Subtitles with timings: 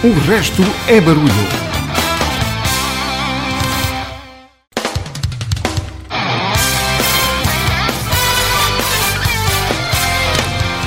[0.00, 1.26] O resto é barulho.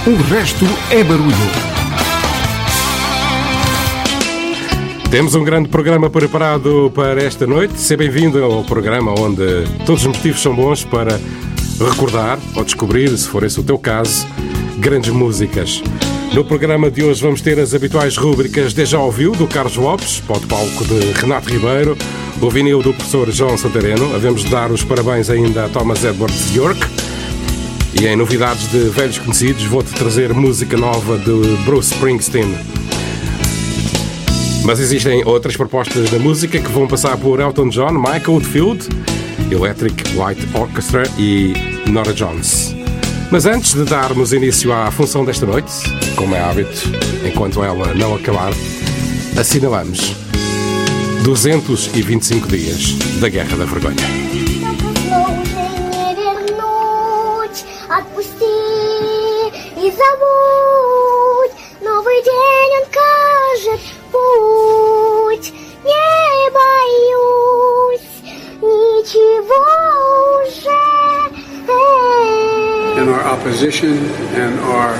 [0.07, 1.35] O resto é barulho.
[5.09, 7.81] Temos um grande programa preparado para esta noite.
[7.81, 11.19] Seja bem-vindo ao programa onde todos os motivos são bons para
[11.77, 14.25] recordar ou descobrir, se for esse o teu caso,
[14.79, 15.83] grandes músicas.
[16.33, 20.37] No programa de hoje vamos ter as habituais rúbricas Já Ouviu, do Carlos Lopes, para
[20.37, 21.97] o palco de Renato Ribeiro,
[22.41, 24.15] o vinil do professor João Santareno.
[24.15, 26.79] Havemos de dar os parabéns ainda a Thomas Edwards York.
[27.99, 32.55] E em novidades de velhos conhecidos, vou-te trazer música nova de Bruce Springsteen.
[34.63, 38.87] Mas existem outras propostas da música que vão passar por Elton John, Michael Oldfield,
[39.51, 41.53] Electric Light Orchestra e
[41.89, 42.80] Nora Jones.
[43.30, 45.72] Mas antes de darmos início à função desta noite,
[46.16, 46.82] como é hábito,
[47.26, 48.52] enquanto ela não acabar,
[49.38, 50.14] assinalamos
[51.24, 54.26] 225 dias da Guerra da Vergonha.
[59.96, 63.89] забудь, новый день он кажет
[73.31, 73.97] Opposition
[74.35, 74.93] and our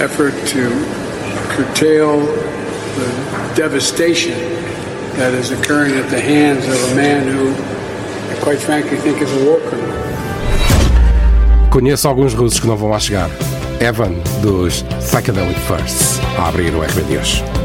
[0.00, 0.70] effort to
[1.52, 2.20] curtail
[2.96, 4.38] the devastation
[5.18, 7.52] that is occurring at the hands of a man who,
[8.32, 10.00] I quite frankly, think is a war criminal.
[11.70, 13.30] Conheço alguns russos que não vão lá chegar.
[13.78, 17.59] Evan, dos Psychedelic Firsts, a abrir o RB de hoje.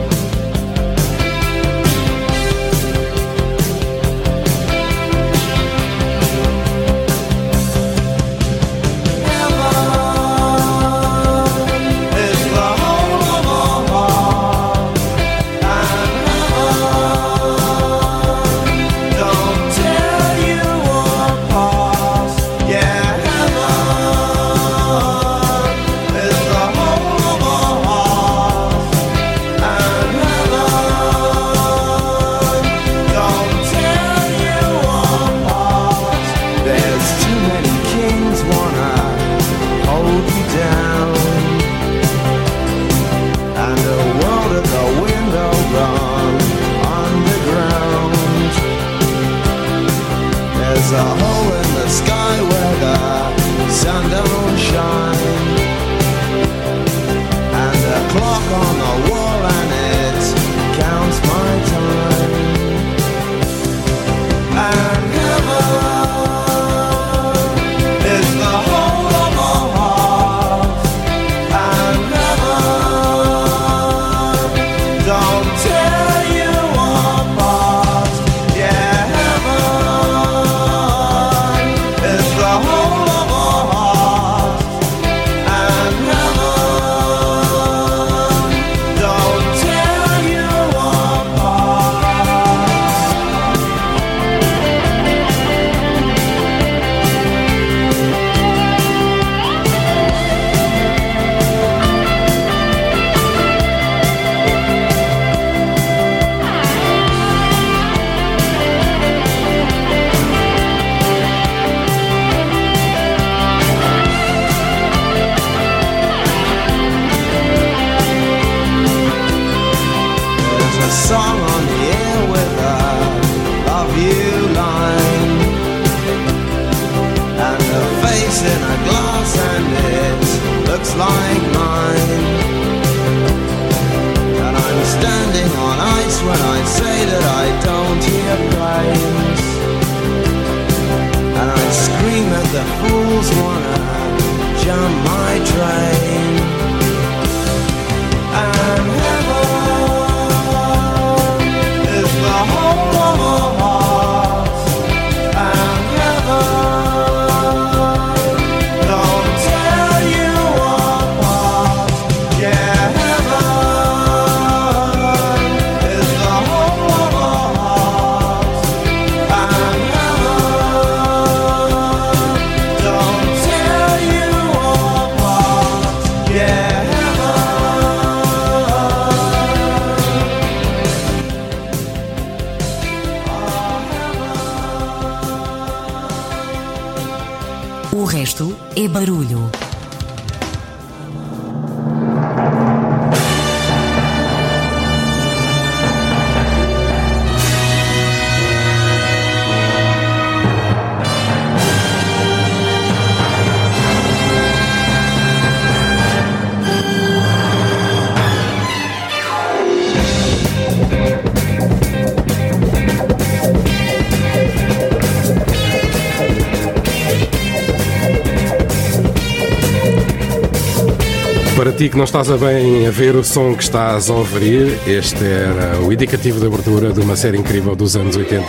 [221.96, 225.80] Que não estás a bem a ver o som que estás a ouvir, este era
[225.80, 228.46] o indicativo de abertura de uma série incrível dos anos 80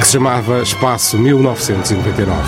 [0.00, 2.42] que se chamava Espaço 1999.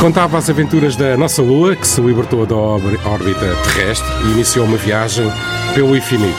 [0.00, 4.76] Contava as aventuras da nossa Lua, que se libertou da órbita terrestre e iniciou uma
[4.76, 5.32] viagem
[5.76, 6.34] pelo infinito.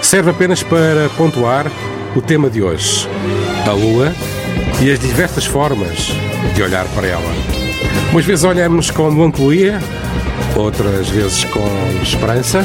[0.00, 1.70] Serve apenas para pontuar
[2.16, 3.06] o tema de hoje:
[3.66, 4.14] a Lua
[4.80, 6.12] e as diversas formas
[6.54, 7.58] de olhar para ela.
[8.10, 9.80] Umas vezes olhamos com melancolia,
[10.58, 11.66] outras vezes com
[12.02, 12.64] esperança.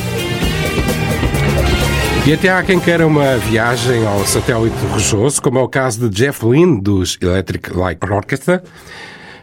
[2.25, 6.15] E até há quem queira uma viagem ao satélite rochoso, como é o caso de
[6.15, 8.63] Jeff Lynne, dos Electric Light Orchestra.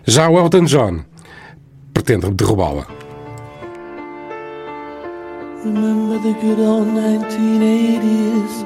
[0.06, 1.00] Já o Elton John
[1.92, 2.86] pretende derrubá-la.
[5.62, 8.64] Remember the good old 1980s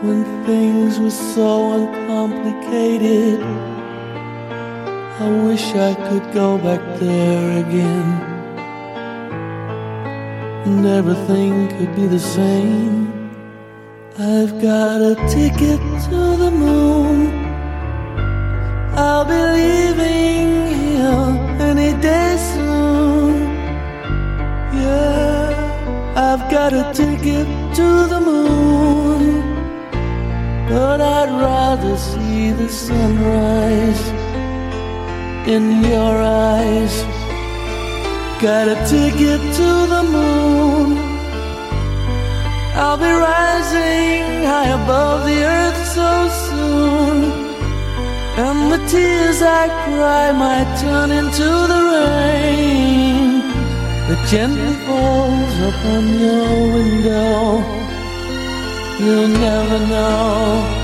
[0.00, 3.67] When things were so uncomplicated
[5.20, 8.08] I wish I could go back there again.
[10.64, 13.10] And everything could be the same.
[14.16, 17.34] I've got a ticket to the moon.
[18.94, 20.46] I'll be leaving
[20.82, 21.26] here
[21.70, 23.42] any day soon.
[24.78, 29.42] Yeah, I've got a ticket to the moon.
[30.68, 34.17] But I'd rather see the sunrise
[35.48, 36.94] in your eyes.
[38.42, 40.88] Got a ticket to the moon.
[42.82, 46.10] I'll be rising high above the earth so
[46.46, 47.16] soon.
[48.44, 53.40] And the tears I cry might turn into the rain
[54.08, 57.38] that gently falls upon your window.
[59.00, 60.77] You'll never know.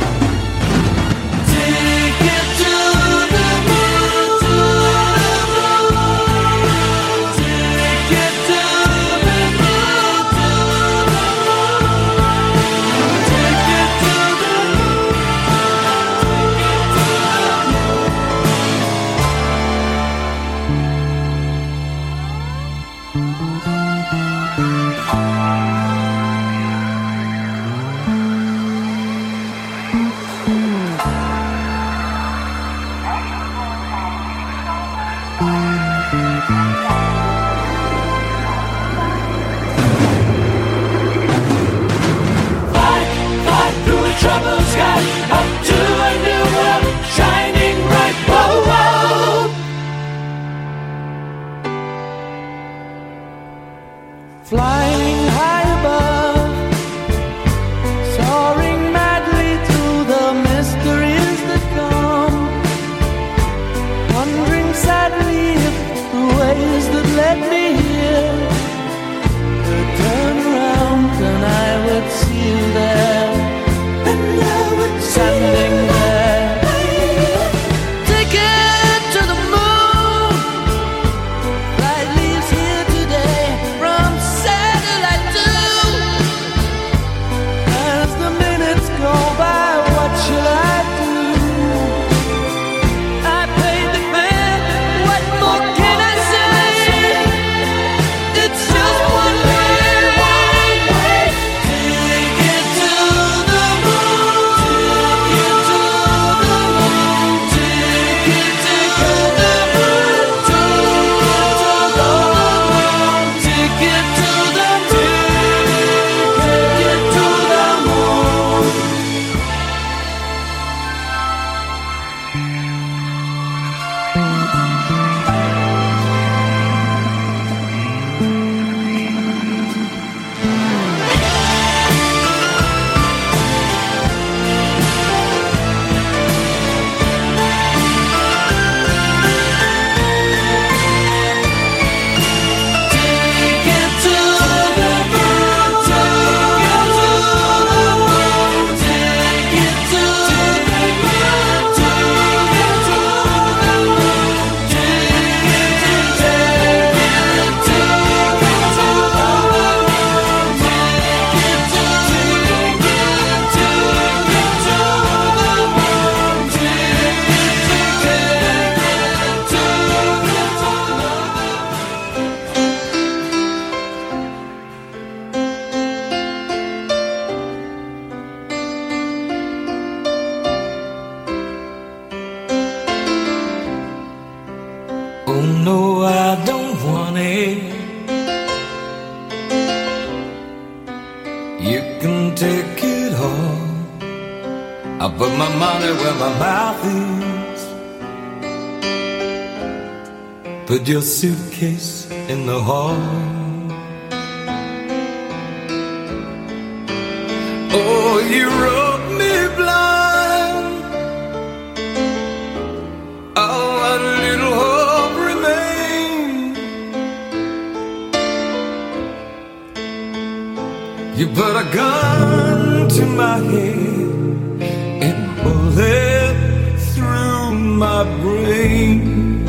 [221.17, 224.63] You put a gun to my head
[225.06, 229.47] and bullet through my brain.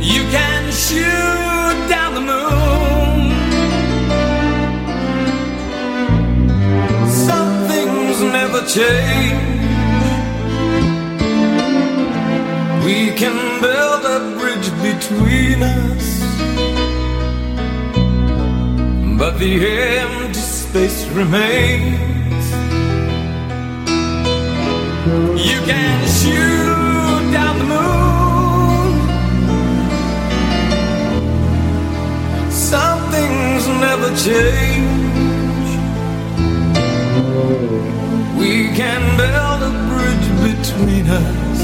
[0.00, 3.32] You can shoot down the moon.
[7.26, 9.54] Some things never change.
[12.84, 15.93] We can build a bridge between us,
[19.34, 19.66] but the
[19.98, 22.46] empty space remains.
[25.48, 28.92] You can shoot down the moon.
[32.50, 35.70] Some things never change.
[38.38, 41.60] We can build a bridge between us,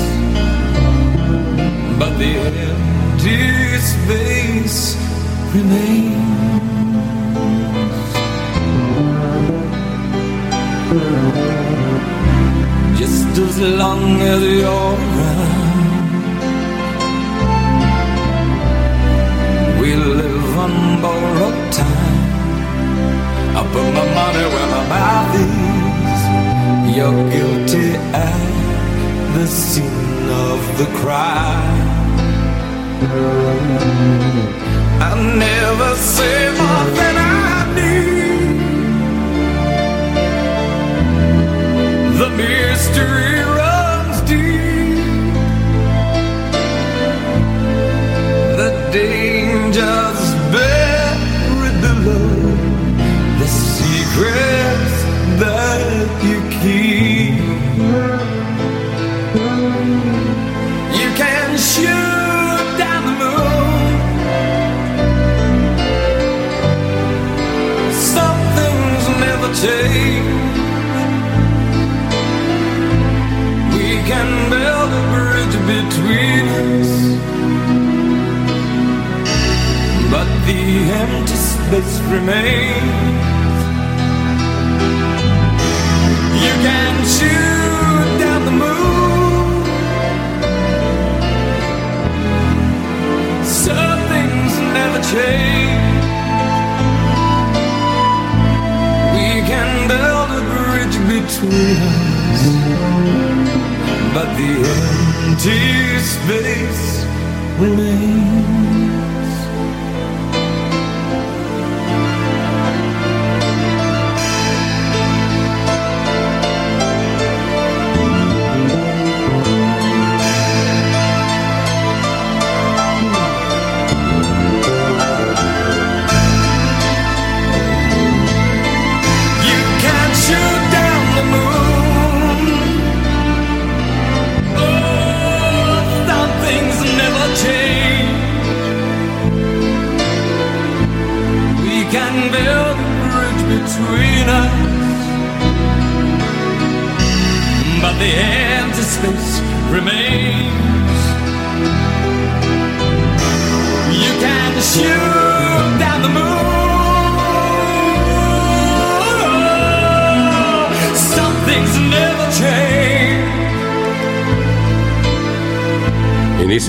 [1.98, 2.32] but the
[2.66, 4.96] empty space
[5.54, 6.59] remains.
[13.32, 16.10] Just as long as you're around,
[19.80, 22.20] we live on borrowed time.
[23.56, 26.20] I put my money where my mouth is.
[26.96, 28.50] You're guilty at
[29.34, 31.88] the scene of the crime.
[35.00, 35.10] I
[35.46, 38.09] never say more than I need.
[42.48, 45.34] Mystery runs deep.
[48.60, 50.22] The dangers
[50.54, 52.28] buried below.
[53.40, 54.96] The secrets
[55.42, 58.09] that you keep.
[80.46, 80.60] The
[81.02, 83.60] empty space remains.
[86.44, 89.64] You can shoot down the moon.
[93.44, 96.04] Some things never change.
[99.14, 101.76] We can build a bridge between
[102.32, 102.42] us.
[104.14, 104.52] But the
[105.28, 107.04] empty space
[107.58, 108.79] remains.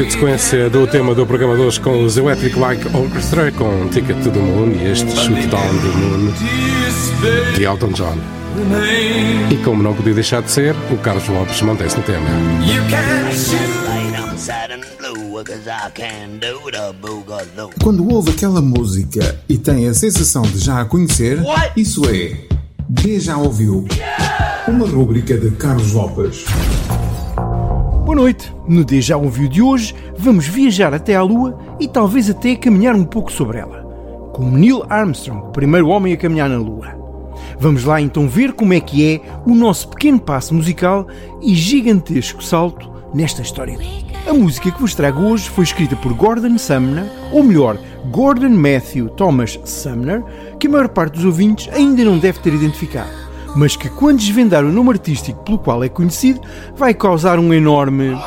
[0.02, 3.88] Início de sequência do tema do programa de hoje com os Electric Light Orchestra com
[3.90, 8.18] Ticket to the Moon e este Shoot Down the Moon de Elton John.
[9.52, 12.28] E como não podia deixar de ser, o Carlos Lopes mantém-se no tema.
[17.84, 21.38] Quando ouve aquela música e tem a sensação de já a conhecer,
[21.78, 23.86] isso é já ouviu.
[24.68, 26.46] Uma rúbrica de Carlos Lopes.
[28.12, 28.54] Boa noite!
[28.68, 33.06] No Deja Ouviu de hoje vamos viajar até à Lua e talvez até caminhar um
[33.06, 33.84] pouco sobre ela.
[34.34, 36.90] Com Neil Armstrong, o primeiro homem a caminhar na Lua.
[37.58, 41.08] Vamos lá então ver como é que é o nosso pequeno passo musical
[41.42, 43.80] e gigantesco salto nesta história.
[44.28, 47.80] A música que vos trago hoje foi escrita por Gordon Sumner, ou melhor,
[48.12, 50.22] Gordon Matthew Thomas Sumner,
[50.60, 54.64] que a maior parte dos ouvintes ainda não deve ter identificado, mas que quando desvendar
[54.64, 56.42] o nome artístico pelo qual é conhecido,
[56.76, 58.18] vai causar um enorme.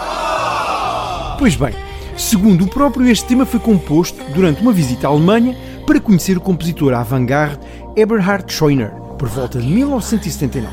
[1.38, 1.74] Pois bem,
[2.16, 6.40] segundo o próprio, este tema foi composto durante uma visita à Alemanha para conhecer o
[6.40, 7.60] compositor avant-garde
[7.96, 10.68] Eberhard Scheuner, por volta de 1979.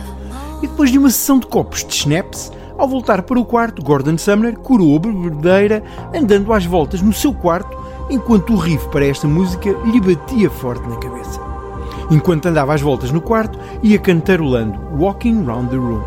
[0.61, 4.17] E depois de uma sessão de copos de schnapps, ao voltar para o quarto, Gordon
[4.17, 5.83] Sumner curou a bebedeira
[6.15, 7.77] andando às voltas no seu quarto
[8.09, 11.50] enquanto o riff para esta música lhe batia forte na cabeça.
[12.11, 16.03] Enquanto andava às voltas no quarto, ia cantarolando Walking Round the Room.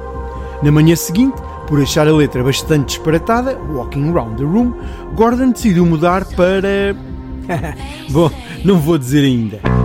[0.63, 4.75] Na manhã seguinte, por achar a letra bastante disparatada, Walking Round the Room,
[5.15, 6.95] Gordon decidiu mudar para.
[8.11, 8.31] Bom,
[8.63, 9.84] não vou dizer ainda.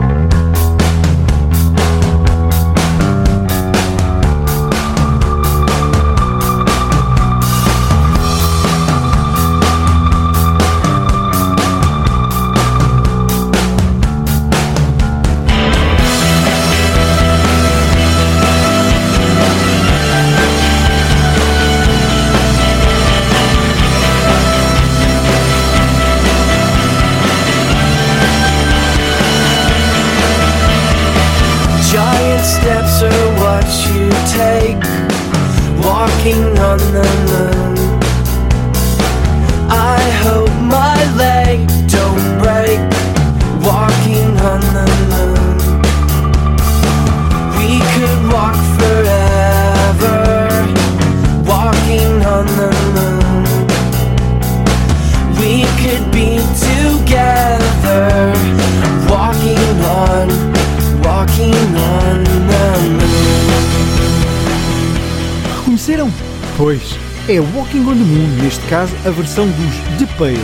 [68.69, 70.39] Caso a versão dos The Pale,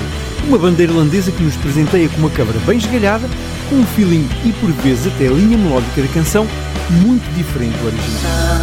[0.47, 3.29] uma banda irlandesa que nos presenteia com uma câmara bem esgalhada,
[3.69, 6.47] com um feeling e por vezes até a linha melódica da canção
[6.89, 8.55] muito diferente do original.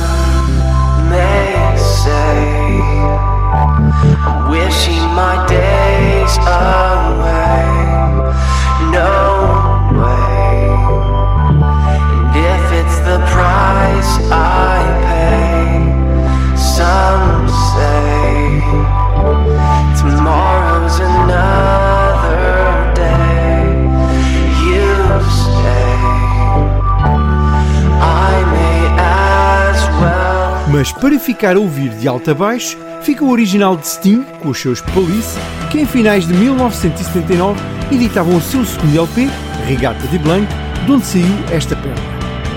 [30.82, 34.48] Mas para ficar a ouvir de alto a baixo, fica o original de Sting, com
[34.48, 35.38] os seus Police,
[35.70, 37.60] que em finais de 1979
[37.92, 39.28] editavam o seu segundo LP,
[39.64, 40.44] Regata de Blanc,
[40.84, 42.02] de onde saiu esta perna.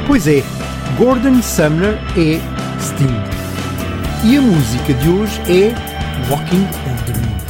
[0.08, 0.44] Pois é,
[0.98, 2.42] Gordon Sumner é
[2.82, 3.14] Sting.
[4.24, 5.76] E a música de hoje é
[6.28, 7.45] Walking on the Moon.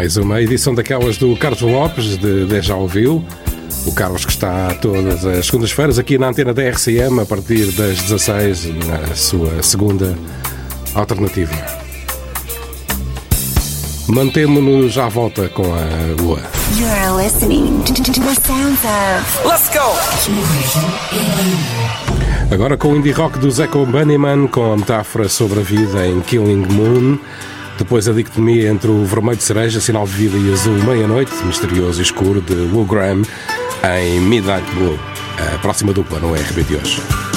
[0.00, 3.22] Mais uma edição daquelas do Carlos Lopes, de, de Já Ouviu.
[3.84, 8.00] O Carlos que está todas as segundas-feiras aqui na antena da RCM a partir das
[8.00, 10.16] 16 na sua segunda
[10.94, 11.54] alternativa.
[14.08, 16.40] Mantemo-nos à volta com a Lua.
[16.78, 19.46] You're listening to the sounds of.
[19.46, 19.98] Let's go!
[22.50, 26.22] Agora com o indie rock do Zeco Bunnyman, com a metáfora sobre a vida em
[26.22, 27.18] Killing Moon.
[27.80, 31.98] Depois a dicotomia entre o vermelho de cereja, sinal de vida, e azul meia-noite, misterioso
[31.98, 33.22] e escuro, de Will Graham,
[33.98, 34.98] em Midnight Blue.
[35.54, 37.29] A próxima dupla no RB de hoje.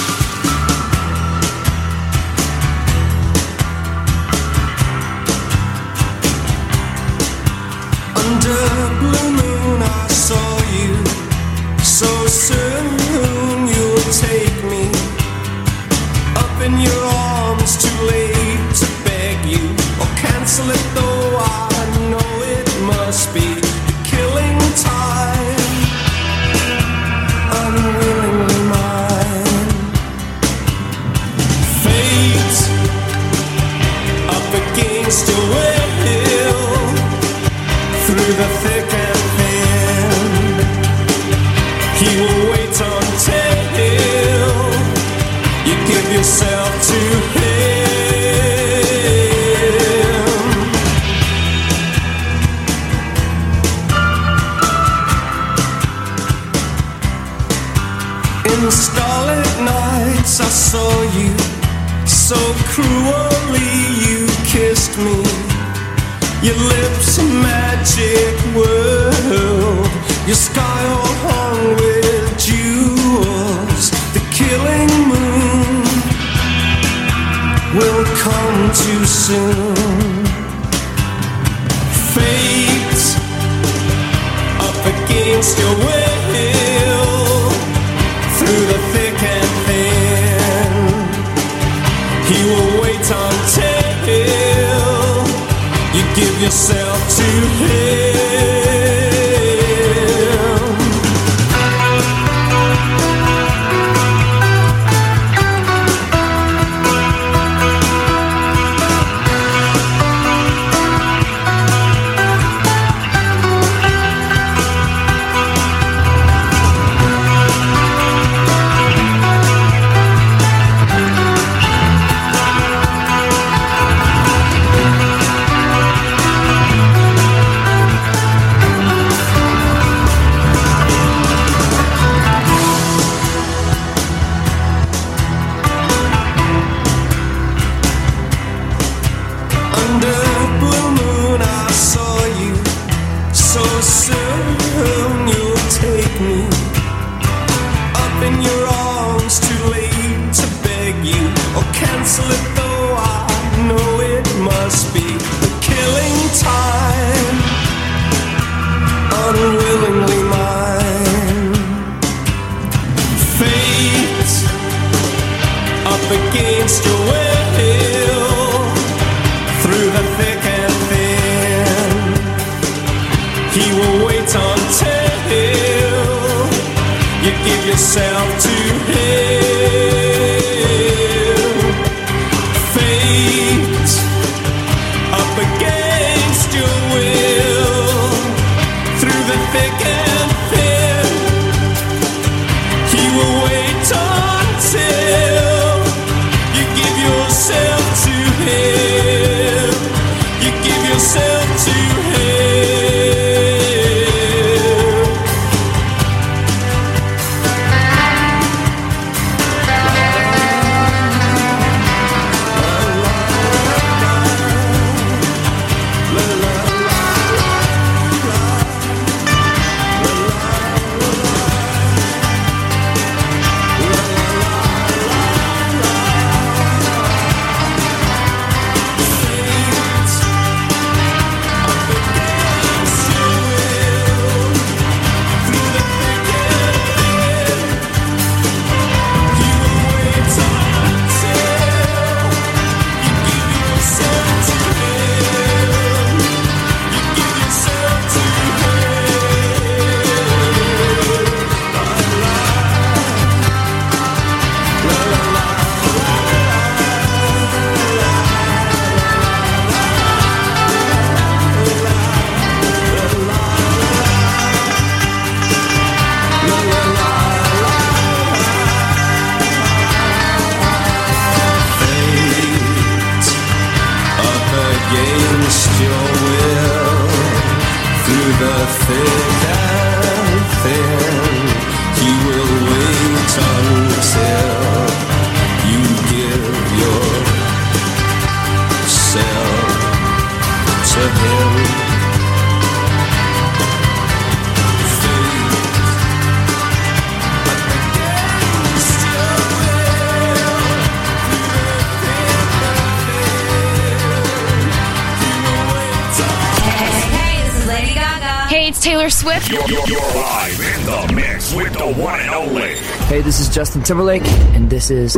[313.84, 315.18] Timberlake, and this is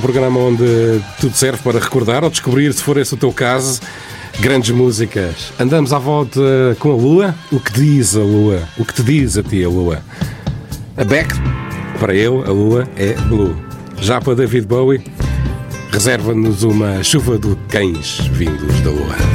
[0.00, 0.64] programa onde
[1.20, 3.80] tudo serve para recordar ou descobrir, se for esse o teu caso,
[4.40, 5.52] grandes músicas.
[5.58, 6.40] Andamos à volta
[6.78, 7.34] com a Lua.
[7.52, 8.62] O que diz a Lua?
[8.78, 10.02] O que te diz a ti a Lua?
[10.96, 11.28] A Beck,
[11.98, 13.56] para eu, a Lua é Blue.
[14.00, 15.02] Já para David Bowie,
[15.92, 19.29] reserva-nos uma chuva de cães vindos da Lua.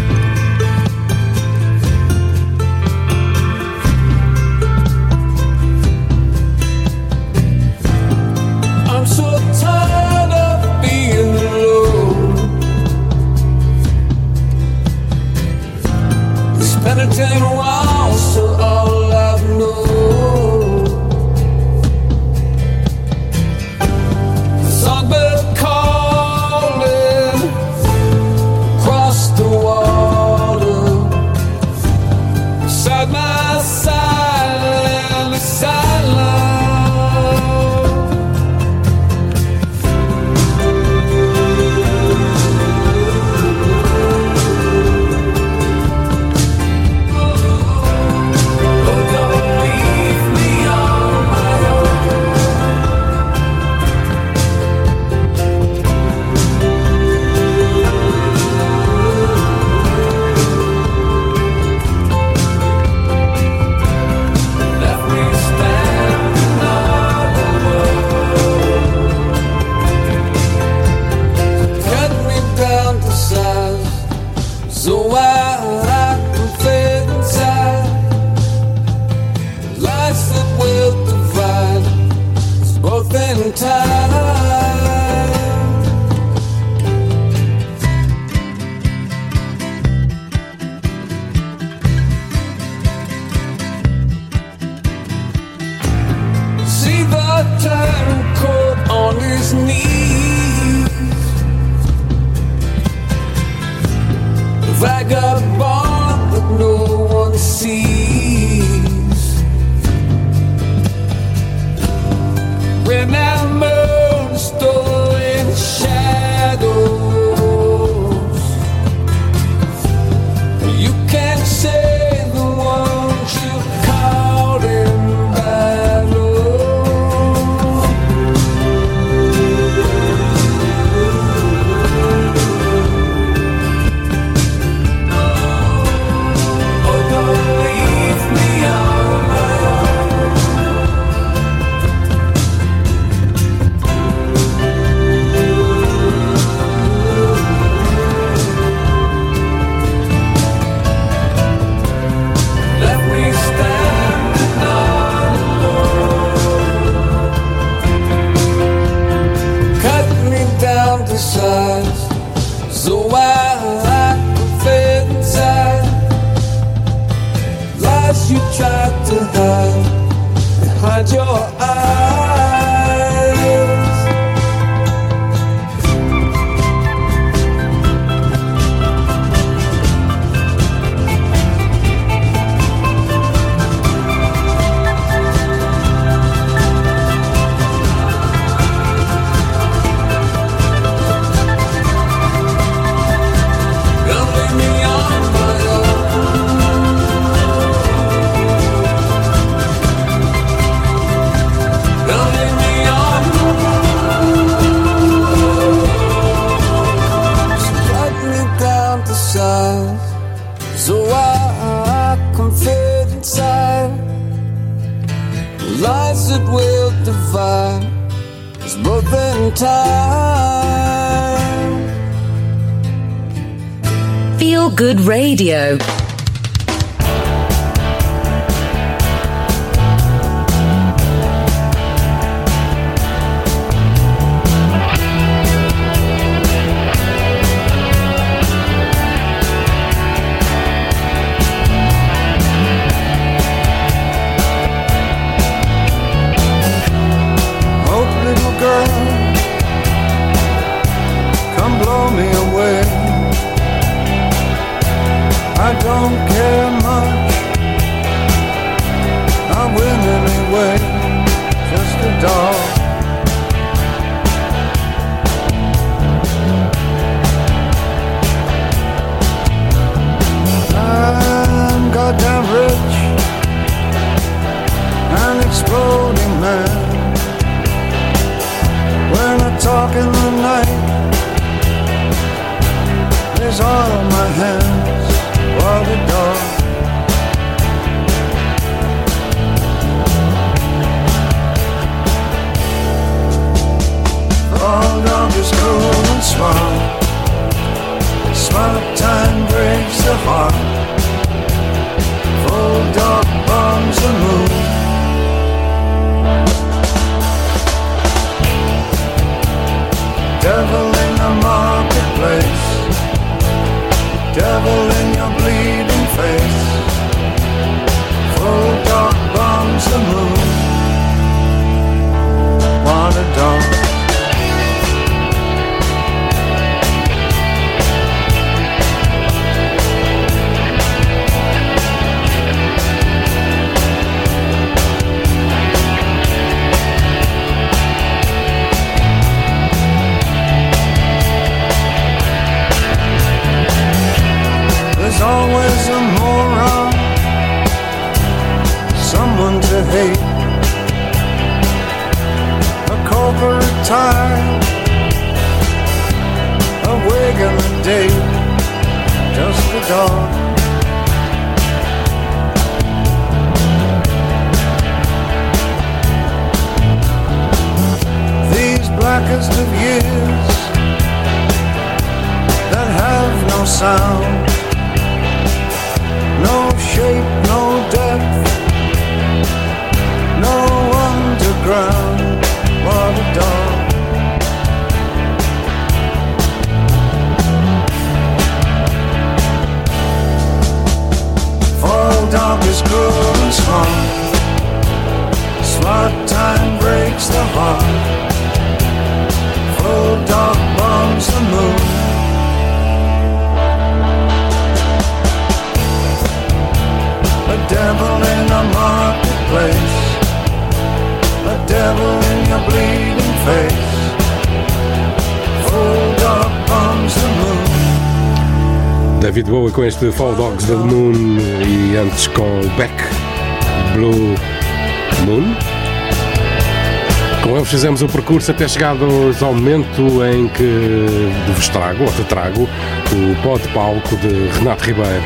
[428.16, 432.63] Percurso até chegados ao momento em que vos trago, ou te trago,
[433.12, 435.22] o pó de palco de Renato Ribeiro.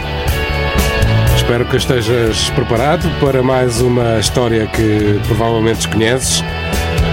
[1.36, 6.44] Espero que estejas preparado para mais uma história que provavelmente desconheces,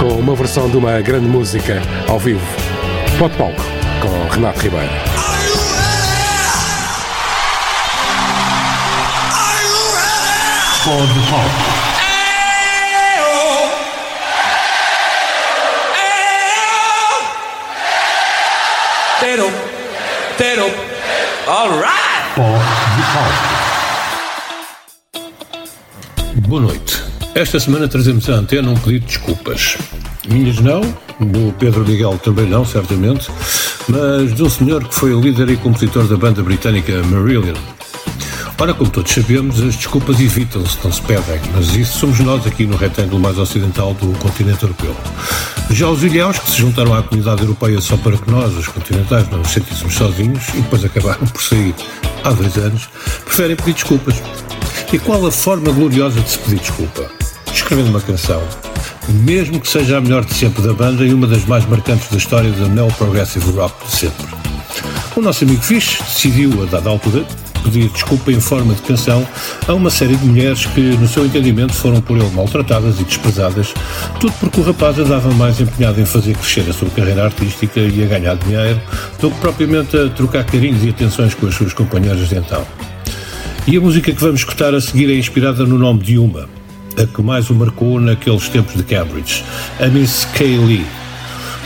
[0.01, 2.41] com uma versão de uma grande música ao vivo.
[3.18, 3.62] Pó de palco
[4.01, 4.91] com Renato Ribeiro.
[10.85, 11.76] Pó de palco.
[21.57, 21.64] Pó
[26.34, 26.40] de.
[26.46, 27.02] Boa noite.
[27.34, 29.78] Esta semana trazemos à antena um pedido de desculpas.
[30.28, 33.30] Minhas não, do Pedro Miguel também não, certamente,
[33.88, 37.57] mas de um senhor que foi o líder e compositor da banda britânica Marillion.
[38.59, 42.64] Ora, como todos sabemos, as desculpas evitam-se, não se pedem, mas isso somos nós aqui
[42.64, 44.96] no retângulo mais ocidental do continente europeu.
[45.70, 49.28] Já os ilhéus que se juntaram à comunidade europeia só para que nós, os continentais,
[49.28, 51.74] não nos sentíssemos sozinhos e depois acabaram por sair
[52.24, 52.88] há dois anos,
[53.26, 54.14] preferem pedir desculpas.
[54.90, 57.11] E qual a forma gloriosa de se pedir desculpa?
[57.52, 58.42] Escrevendo uma canção,
[59.09, 62.16] mesmo que seja a melhor de sempre da banda e uma das mais marcantes da
[62.16, 64.26] história da neo-progressive rock de sempre.
[65.14, 67.26] O nosso amigo Fish decidiu, a dada altura,
[67.66, 69.26] pedir desculpa em forma de canção
[69.66, 73.74] a uma série de mulheres que, no seu entendimento, foram por ele maltratadas e desprezadas,
[74.20, 78.04] tudo porque o rapaz andava mais empenhado em fazer crescer a sua carreira artística e
[78.04, 78.80] a ganhar dinheiro
[79.20, 82.64] do que propriamente a trocar carinhos e atenções com as suas companheiras de então.
[83.66, 86.48] E a música que vamos escutar a seguir é inspirada no nome de uma,
[86.96, 89.42] a que mais o marcou naqueles tempos de Cambridge,
[89.80, 90.86] a Miss Kay Lee,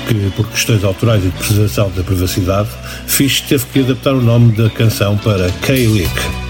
[0.07, 2.68] que, por questões autorais e de preservação da privacidade,
[3.07, 6.40] Fish teve que adaptar o nome da canção para K-Lick.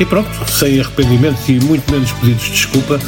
[0.00, 2.98] E pronto, sem arrependimentos e muito menos pedidos de desculpa,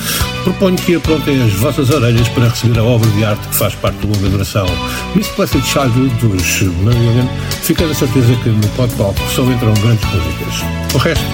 [0.45, 4.07] proponho que apontem as vossas orelhas para receber a obra de arte que faz parte
[4.07, 4.67] da longa duração
[5.15, 7.27] Miss Placid Childhood dos Marillion,
[7.63, 10.95] ficando a certeza que no palco só entram grandes músicas.
[10.95, 11.25] O resto,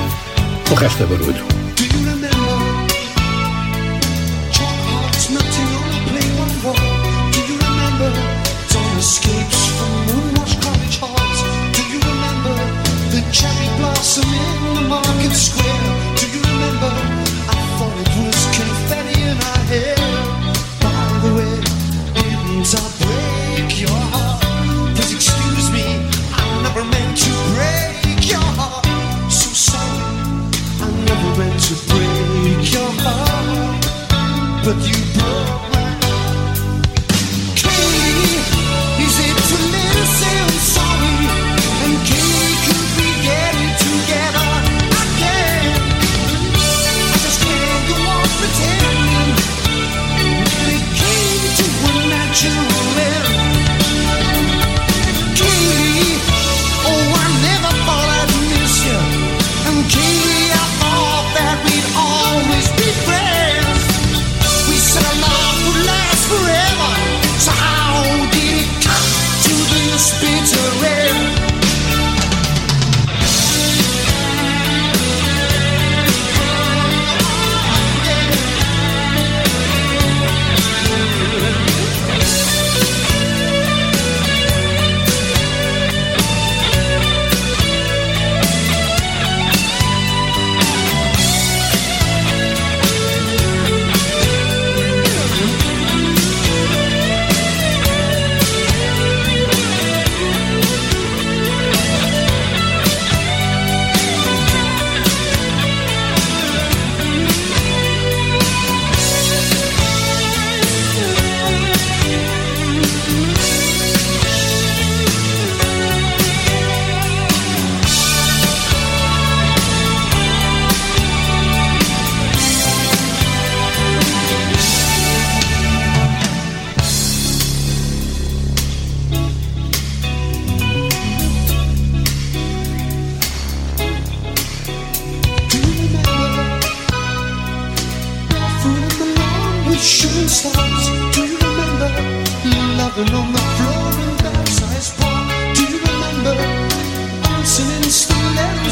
[0.70, 1.67] o resto é barulho.
[9.09, 11.38] Escapes from moonwashed cottage halls.
[11.74, 12.56] Do you remember
[13.14, 14.57] the cherry blossom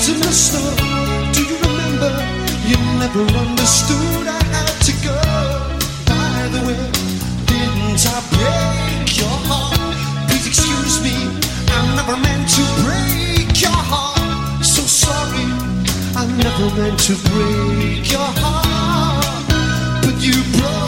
[0.06, 0.62] to mister.
[1.34, 2.12] Do you remember?
[2.70, 5.18] You never understood I had to go.
[6.06, 6.78] By the way,
[7.50, 9.74] didn't I break your heart?
[10.28, 11.16] Please excuse me,
[11.74, 14.64] I never meant to break your heart.
[14.64, 15.46] So sorry,
[16.14, 19.48] I never meant to break your heart,
[20.04, 20.85] but you broke.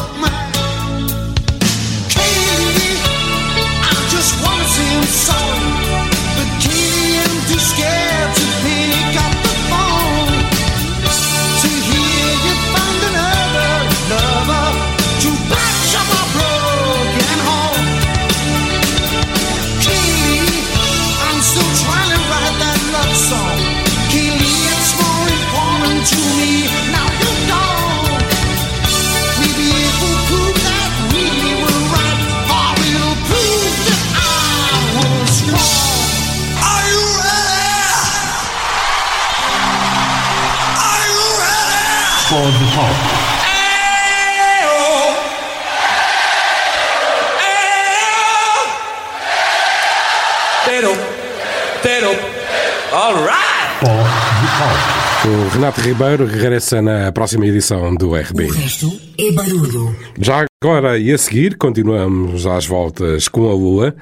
[54.60, 58.46] O Renato Ribeiro regressa na próxima edição do RB.
[58.46, 59.94] O resto é barulho.
[60.20, 63.94] Já agora e a seguir, continuamos às voltas com a Lua.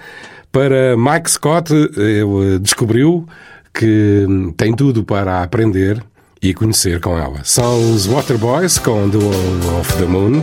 [0.51, 3.27] Para Mike Scott, ele descobriu
[3.75, 4.27] que
[4.57, 6.03] tem tudo para aprender
[6.41, 7.41] e conhecer com ela.
[7.45, 10.41] São os Waterboys com The Wall of the Moon,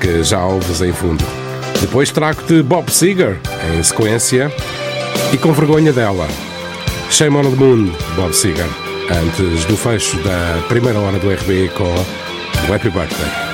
[0.00, 1.24] que já ouves em fundo.
[1.80, 3.36] Depois trago-te Bob Seger,
[3.74, 4.52] em sequência,
[5.32, 6.28] e com vergonha dela.
[7.10, 11.84] Shame on the Moon, Bob Seger antes do fecho da primeira hora do RB com
[11.84, 13.47] o Happy Birthday.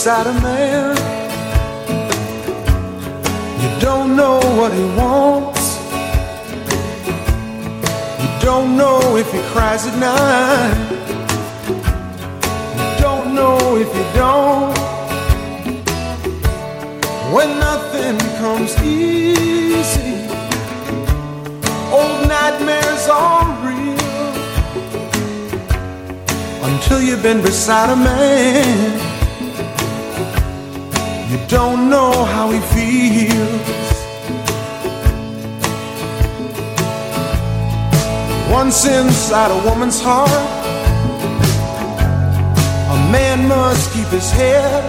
[0.00, 0.96] Beside a man.
[3.62, 5.64] You don't know what he wants.
[8.22, 10.78] You don't know if he cries at night.
[12.78, 14.74] You don't know if you don't.
[17.34, 20.14] When nothing comes easy,
[21.92, 24.32] old nightmares are real.
[26.68, 29.09] Until you've been beside a man,
[31.30, 33.90] you don't know how he feels.
[38.50, 40.28] Once inside a woman's heart,
[42.94, 44.82] a man must keep his head.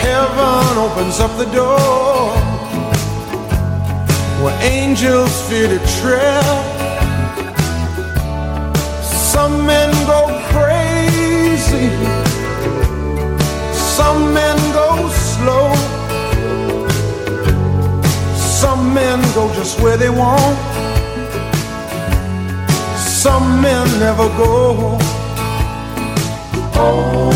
[0.00, 2.30] Heaven opens up the door
[4.44, 6.44] where angels fear to tread.
[9.02, 10.20] Some men go
[10.52, 11.88] crazy,
[14.00, 15.66] some men go slow,
[18.62, 20.56] some men go just where they want,
[22.96, 24.96] some men never go.
[26.82, 27.30] Oh,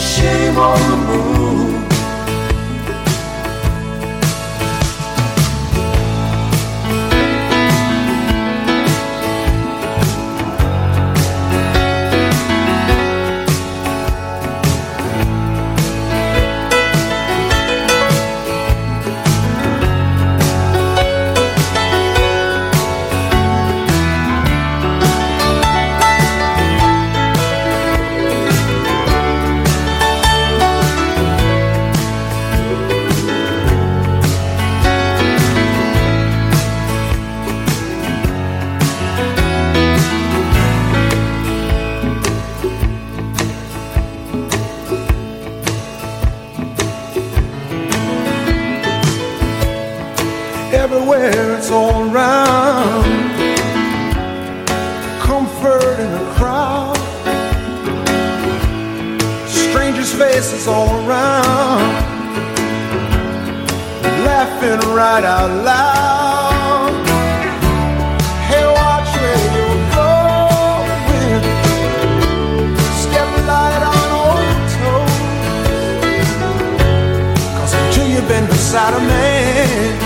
[0.00, 1.35] Shame on the moon.
[51.68, 53.04] It's all around.
[55.18, 56.96] Comfort in a crowd.
[59.48, 61.82] Strangers' faces all around.
[64.30, 66.92] Laughing right out loud.
[68.46, 71.42] Hey, watch where you're going.
[73.02, 75.18] Step light on old toes.
[77.58, 80.05] Cause until you've been beside a man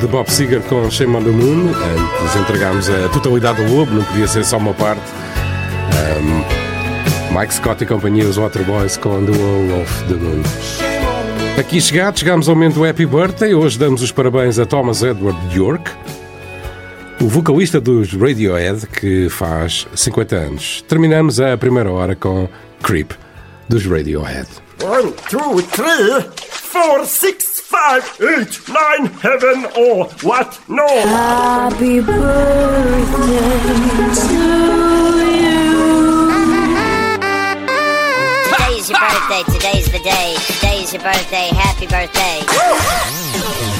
[0.00, 1.72] de Bob Seger com Shame on the Moon.
[2.22, 5.02] Nos entregámos a totalidade do lobo, não podia ser só uma parte.
[6.18, 10.42] Um, Mike Scott e companhia, os Waterboys com The Wall of the Moon.
[11.58, 13.54] Aqui chegados, chegamos ao momento do Happy Birthday.
[13.54, 15.90] Hoje damos os parabéns a Thomas Edward York,
[17.20, 20.82] o vocalista dos Radiohead, que faz 50 anos.
[20.88, 22.48] Terminamos a primeira hora com
[22.82, 23.12] Creep,
[23.68, 24.48] dos Radiohead.
[24.82, 26.24] One, two, three,
[26.70, 30.60] four, six, five, eight, nine, heaven or what?
[30.68, 30.86] No.
[30.86, 33.40] Happy birthday
[34.14, 34.34] to
[35.34, 35.50] you.
[38.52, 39.42] Today's your birthday.
[39.52, 40.36] Today's the day.
[40.46, 41.48] Today's your birthday.
[41.52, 43.79] Happy birthday.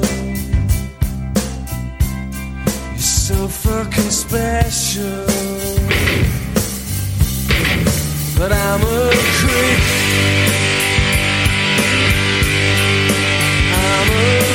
[3.31, 5.25] So fucking special.
[8.37, 9.79] But I'm a creep.
[13.73, 14.50] I'm a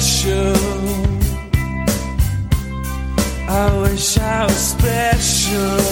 [0.00, 0.54] special.
[3.48, 5.89] I wish I was special.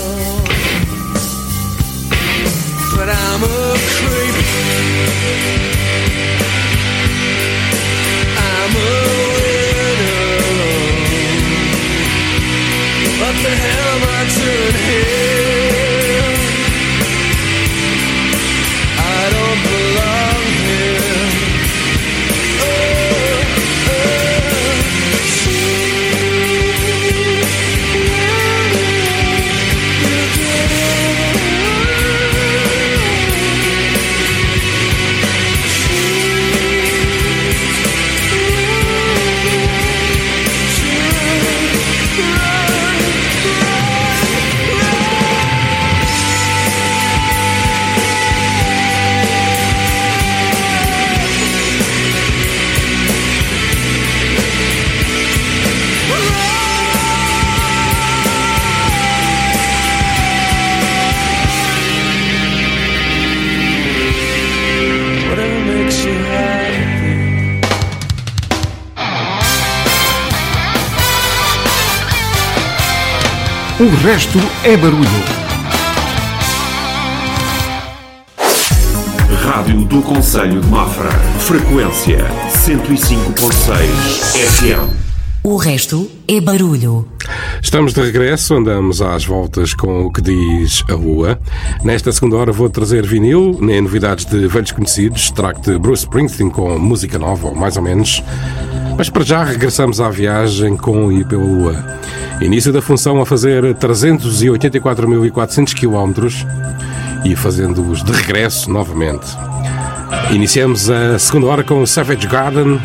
[73.80, 75.08] O resto é barulho.
[79.44, 81.12] Rádio do Conselho de Mafra.
[81.38, 82.26] Frequência
[82.66, 83.86] 105.6
[84.34, 84.92] FM.
[85.44, 87.06] O resto é barulho.
[87.62, 91.38] Estamos de regresso, andamos às voltas com o que diz a rua.
[91.84, 96.76] Nesta segunda hora vou trazer vinil, nem novidades de velhos conhecidos, trago-te Bruce Springsteen com
[96.80, 98.24] música nova, ou mais ou menos.
[98.98, 101.76] Mas para já regressamos à viagem com e pela Lua.
[102.40, 106.26] Início da função a fazer 384.400 km
[107.24, 109.24] e fazendo-os de regresso novamente.
[110.30, 112.80] Iniciamos a segunda hora com Savage Garden,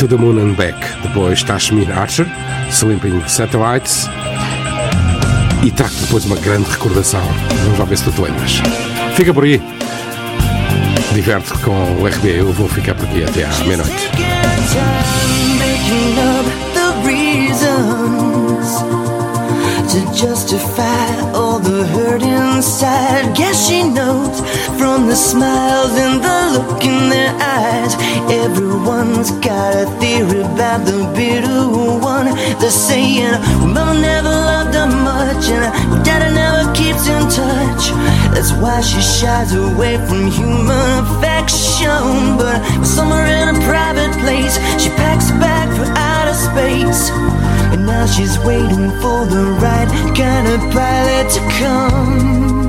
[0.00, 0.76] To the Moon and Back.
[1.02, 2.26] Depois Tashmir Archer,
[2.68, 4.10] Sleeping Satellites.
[5.62, 7.22] E trago depois uma grande recordação.
[7.64, 8.60] Vamos lá ver se tu te lembras.
[9.14, 9.62] Fica por aí.
[11.14, 12.40] Diverte com o RB.
[12.40, 14.10] Eu vou ficar por aqui até à meia-noite.
[15.86, 18.68] Making up the reasons
[19.92, 23.34] to justify all the hurt inside.
[23.34, 24.40] Guess she knows
[24.78, 27.94] from the smiles and the look in their eyes.
[28.44, 31.60] Everyone's got a theory about the bitter
[32.12, 32.26] one.
[32.60, 33.40] They're saying,
[33.72, 37.84] Mama never loved her much, and Daddy never keeps in touch.
[38.34, 42.36] That's why she shies away from human affection.
[42.36, 47.55] But somewhere in a private place, she packs a bag for outer space.
[47.72, 52.65] And now she's waiting for the right kind of pilot to come.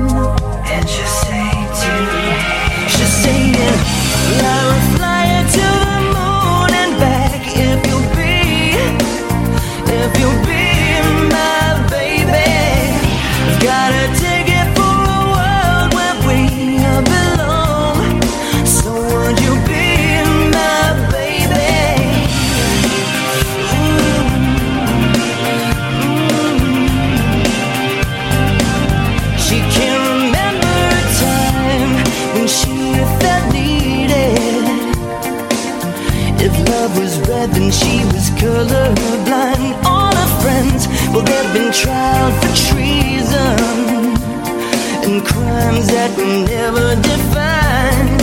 [45.78, 48.18] Crimes that we never defined.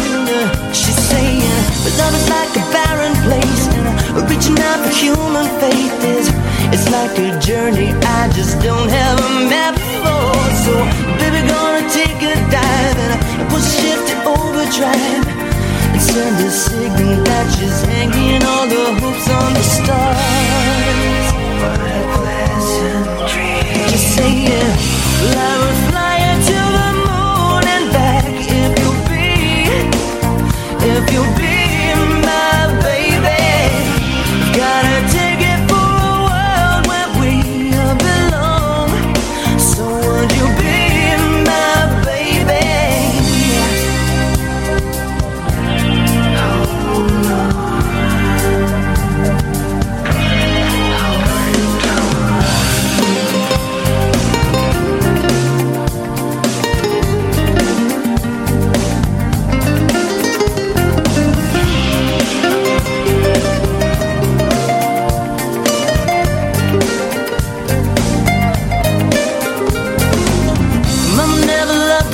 [0.75, 1.41] She's saying,
[1.83, 6.27] but uh, love is like a barren place, and reaching out for human faith is
[6.73, 10.35] it's like a journey I just don't have a map for.
[10.65, 10.73] So,
[11.19, 15.27] baby, gonna take a dive and push shift to overdrive
[15.93, 21.24] and send a signal that she's hanging all the hopes on the stars.
[31.15, 31.54] You'll be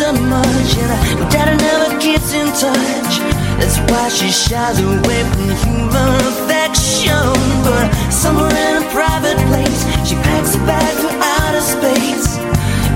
[0.01, 3.13] her much, and her daddy never gets in touch.
[3.59, 7.21] That's why she shies away from human affection.
[7.61, 12.37] But somewhere in a private place, she packs a bag for outer space.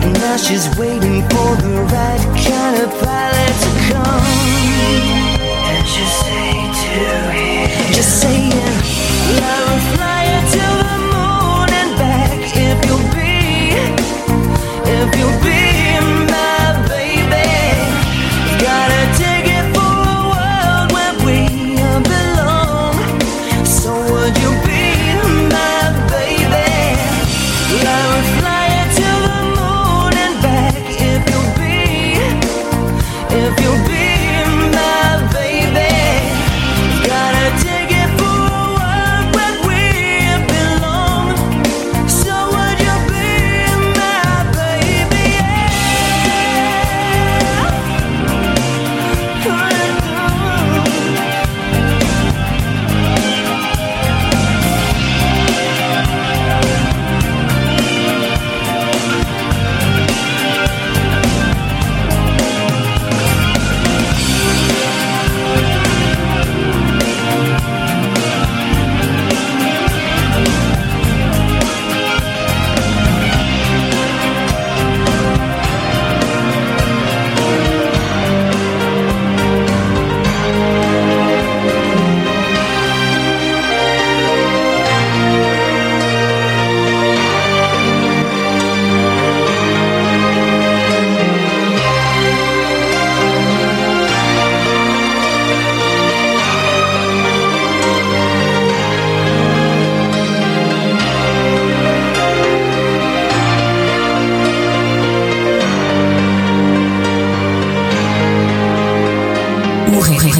[0.03, 4.25] And now she's waiting for the right kind of pilot to come.
[5.69, 7.05] And just say to
[7.37, 8.75] him, just saying,
[9.45, 13.33] I will fly you to the moon and back if you'll be
[14.97, 15.74] if you'll be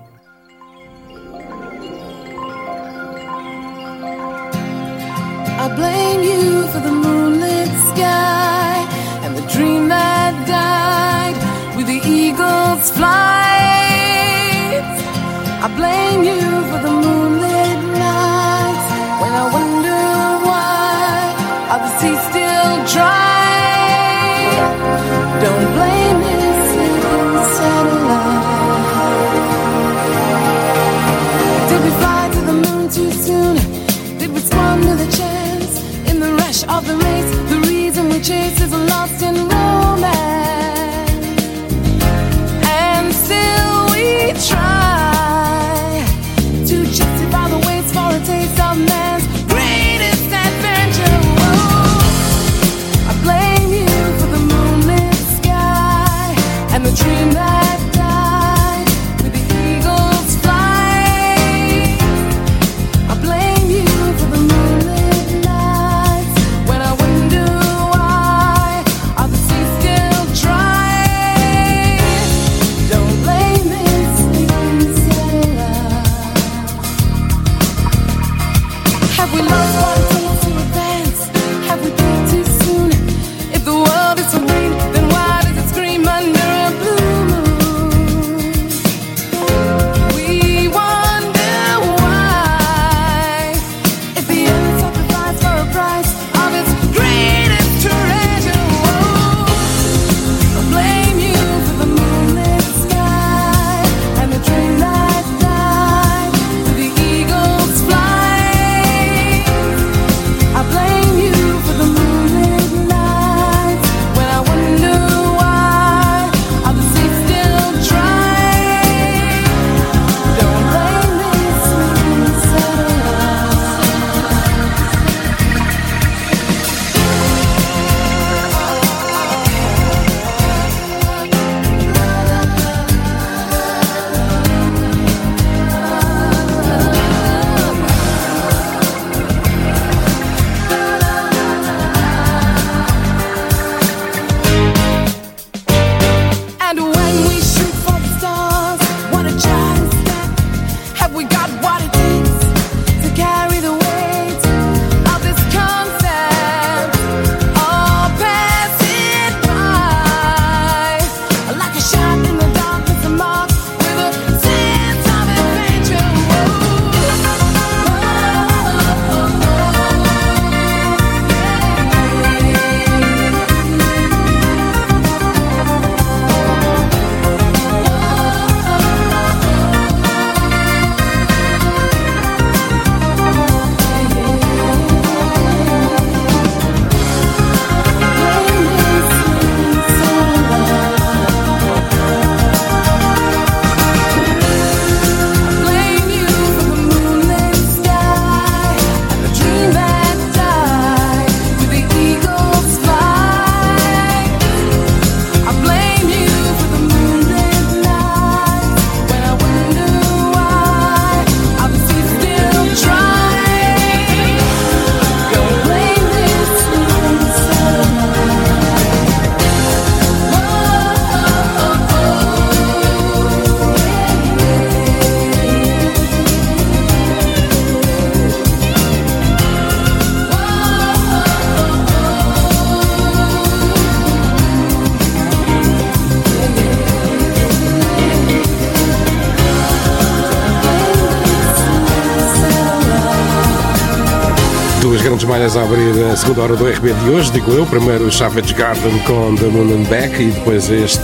[245.30, 247.64] malhas a abrir a segunda hora do RB de hoje, digo eu.
[247.64, 251.00] Primeiro o Savage Garden com The Moon and Back e depois este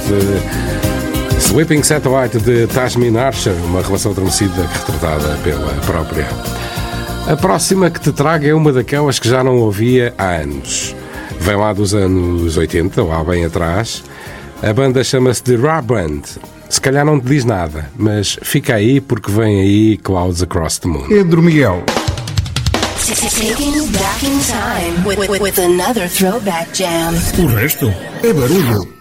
[1.40, 6.28] Sweeping Satellite de Tasmin Archer, uma relação adormecida retratada pela própria.
[7.28, 10.96] A próxima que te trago é uma daquelas que já não ouvia há anos.
[11.40, 14.04] Vem lá dos anos 80, lá bem atrás.
[14.64, 16.22] A banda chama-se The Raw Band.
[16.68, 20.88] Se calhar não te diz nada, mas fica aí porque vem aí Clouds Across the
[20.88, 21.08] Moon.
[21.08, 21.84] Pedro Miguel.
[23.16, 27.14] Taking back in time with, with, with another throwback jam.
[27.40, 27.88] O resto
[28.22, 28.95] é barulho.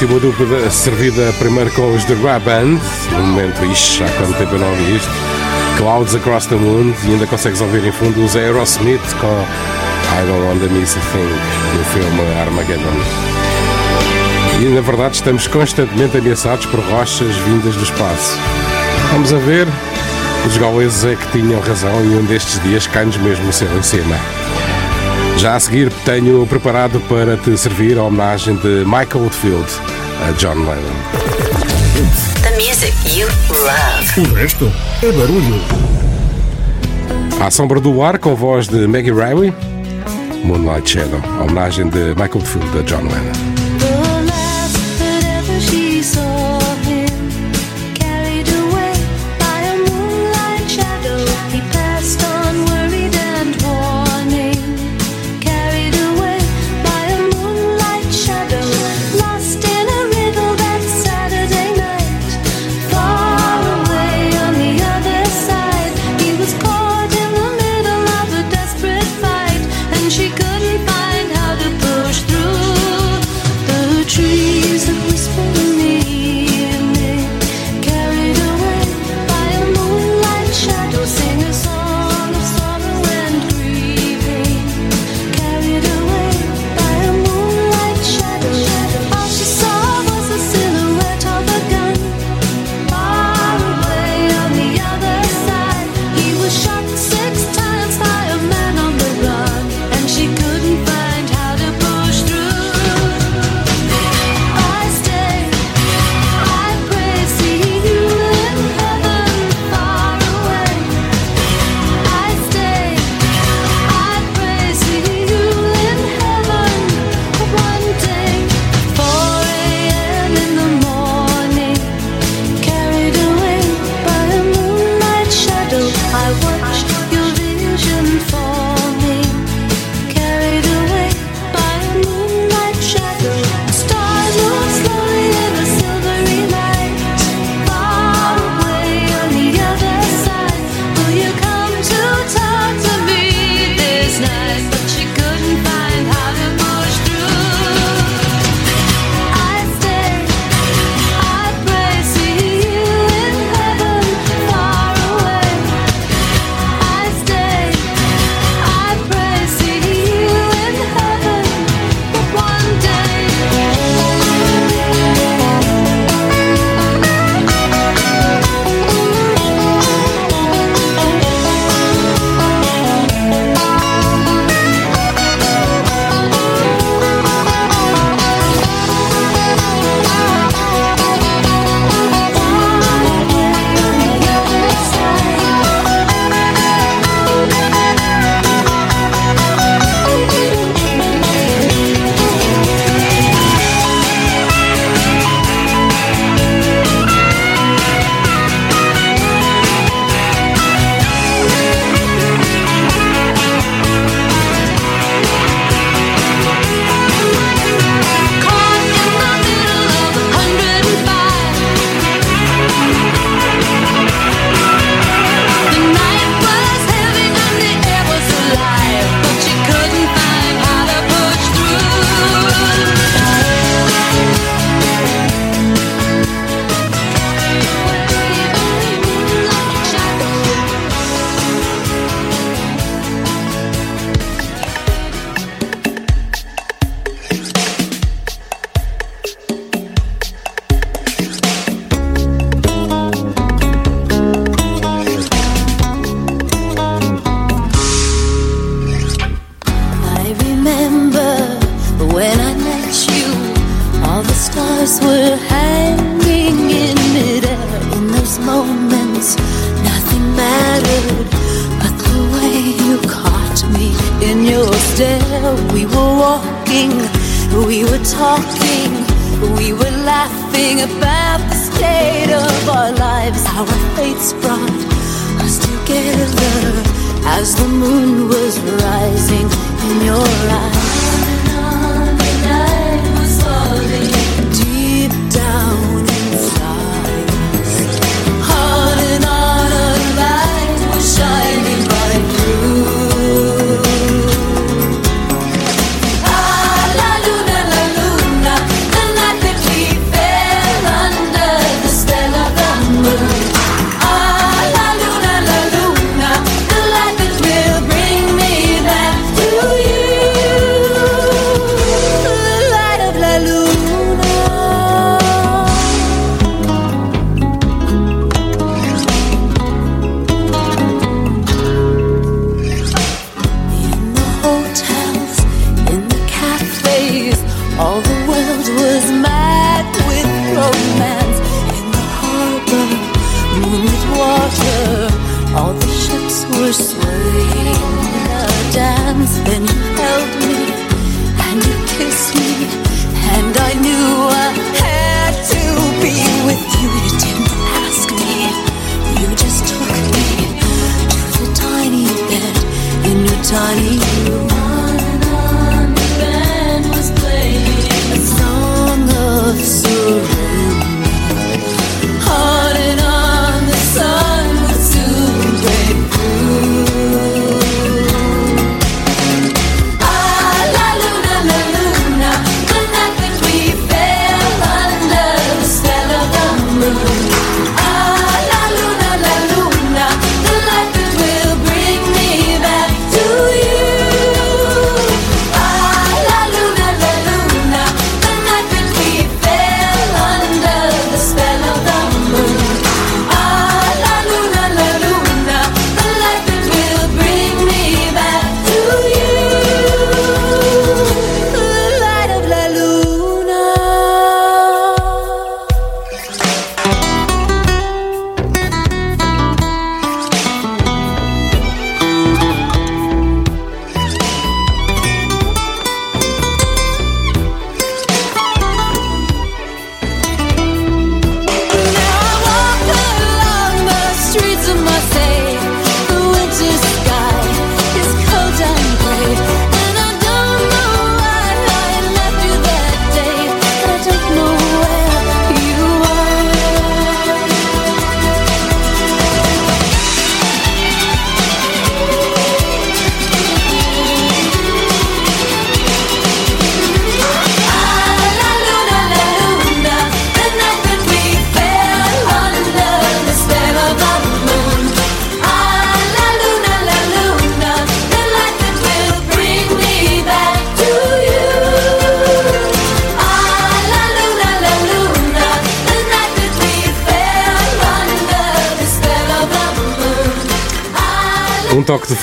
[0.00, 2.78] última dupla servida primeiro com os The Grab Band.
[3.10, 5.10] No momento, isto há quanto tempo eu não ouvi isto?
[5.76, 6.94] Clouds Across the Moon.
[7.04, 11.00] E ainda consegues ouvir em fundo os Aerosmith com I Don't Want to Miss a
[11.00, 12.94] Thing do filme Armageddon.
[14.60, 18.38] E na verdade estamos constantemente ameaçados por rochas vindas do espaço.
[19.10, 19.66] Vamos a ver.
[20.46, 23.82] Os gauleses é que tinham razão e um destes dias cai-nos mesmo o céu em
[23.82, 24.16] cima.
[25.38, 29.68] Já a seguir, tenho preparado para te servir a homenagem de Michael Oldfield
[30.26, 30.96] a John Lennon.
[32.40, 34.30] The music you love.
[34.30, 34.72] O resto
[35.02, 35.60] é barulho.
[37.44, 39.52] A Sombra do Ar com a voz de Maggie Riley.
[40.42, 43.57] Moonlight Shadow, a homenagem de Michael Oldfield a John Lennon.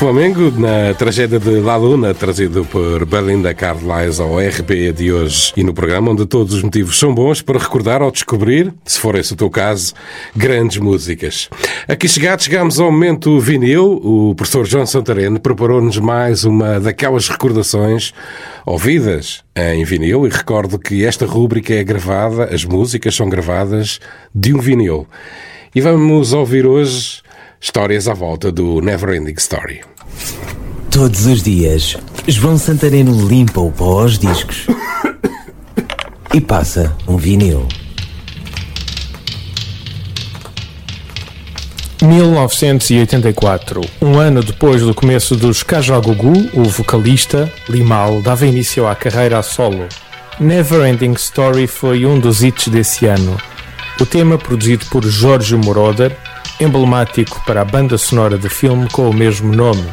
[0.05, 5.63] Flamengo na tragédia de La Luna, trazido por Belinda Carlisle ao RB de hoje e
[5.63, 9.33] no programa onde todos os motivos são bons para recordar ou descobrir, se for esse
[9.33, 9.95] o teu caso,
[10.35, 11.49] grandes músicas.
[11.87, 13.99] Aqui chegados, chegamos ao momento vinil.
[14.03, 18.13] O professor João Santareno preparou-nos mais uma daquelas recordações
[18.63, 23.99] ouvidas em vinil e recordo que esta rúbrica é gravada, as músicas são gravadas
[24.35, 25.07] de um vinil.
[25.73, 27.23] E vamos ouvir hoje
[27.59, 29.94] histórias à volta do Neverending Story.
[30.95, 34.65] Todos os dias, João Santareno limpa o pó aos discos
[36.33, 37.67] e passa um vinil.
[42.01, 49.39] 1984, um ano depois do começo dos Kajagogu, o vocalista, Limal, dava início à carreira
[49.39, 49.89] a solo.
[50.39, 53.35] Never Ending Story foi um dos hits desse ano.
[53.99, 56.15] O tema, produzido por Jorge Moroder,
[56.57, 59.83] emblemático para a banda sonora de filme com o mesmo nome.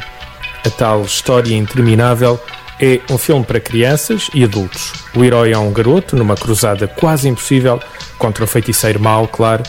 [0.65, 2.41] A tal história interminável
[2.81, 4.93] é um filme para crianças e adultos.
[5.15, 7.81] O herói é um garoto numa cruzada quase impossível
[8.19, 9.63] contra o feiticeiro mau, claro,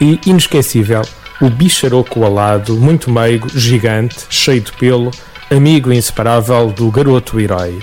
[0.00, 1.02] e inesquecível,
[1.40, 5.10] o bicharoco alado, muito meigo, gigante, cheio de pelo,
[5.50, 7.80] amigo inseparável do garoto herói.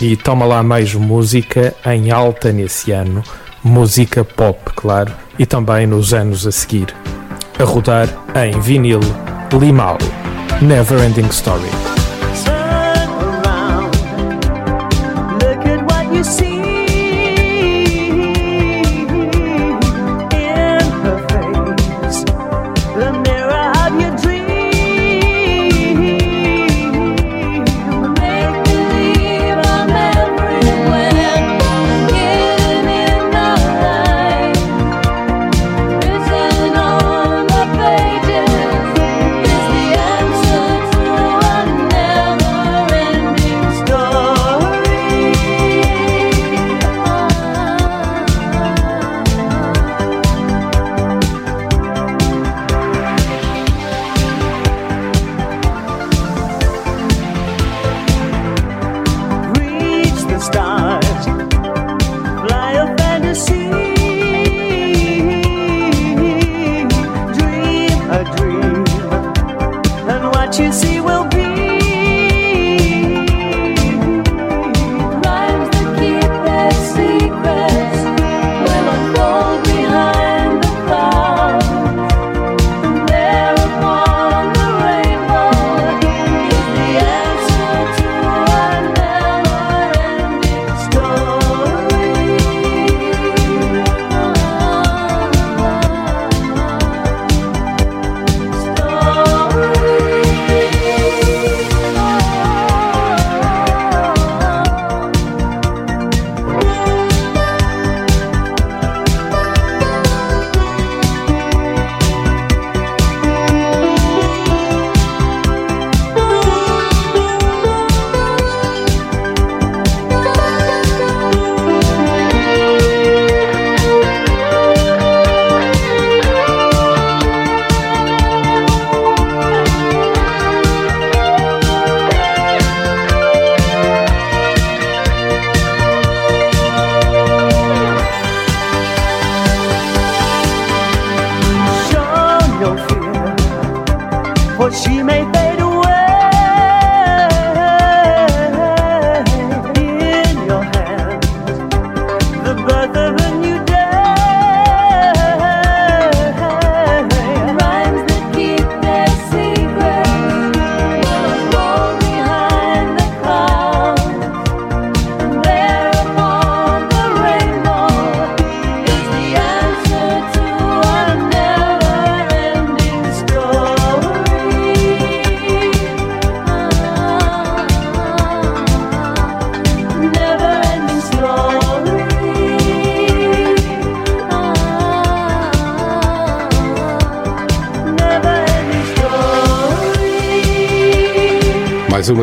[0.00, 3.22] E toma lá mais música em alta nesse ano,
[3.64, 6.94] música pop, claro, e também nos anos a seguir.
[7.58, 9.00] A rodar em vinil
[9.58, 9.96] Limal.
[10.62, 11.95] Never Ending Story.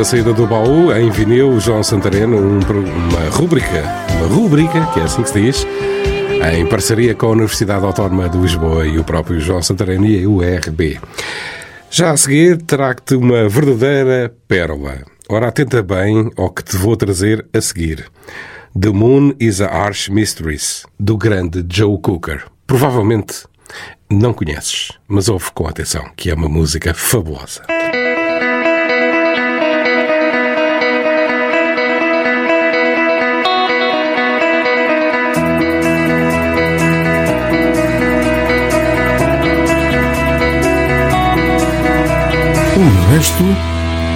[0.04, 3.84] Uma saída do baú em vinil, João Santareno, um uma rúbrica,
[4.18, 5.68] uma rubrica, que é assim que se diz,
[6.54, 10.28] em parceria com a Universidade Autónoma de Lisboa e o próprio João Santareno e a
[10.28, 11.00] URB.
[11.90, 15.06] Já a seguir, trago-te uma verdadeira pérola.
[15.30, 18.06] Ora, atenta bem ao que te vou trazer a seguir.
[18.78, 22.44] The Moon is a Arch Mistress, do grande Joe Cooker.
[22.68, 23.46] Provavelmente
[24.12, 27.73] não conheces, mas ouve com atenção, que é uma música fabulosa.
[42.76, 43.44] O resto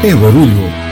[0.03, 0.86] é barulho.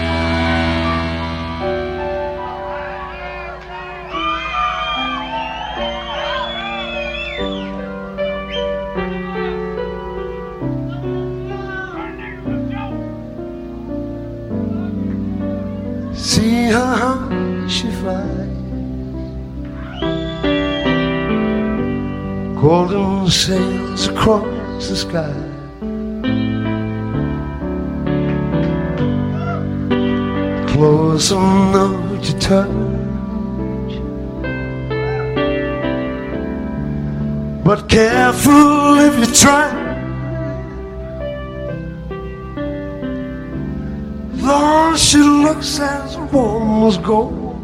[47.16, 47.56] go.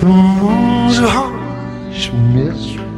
[0.00, 2.04] The moon's a harsh
[2.34, 2.92] mistress.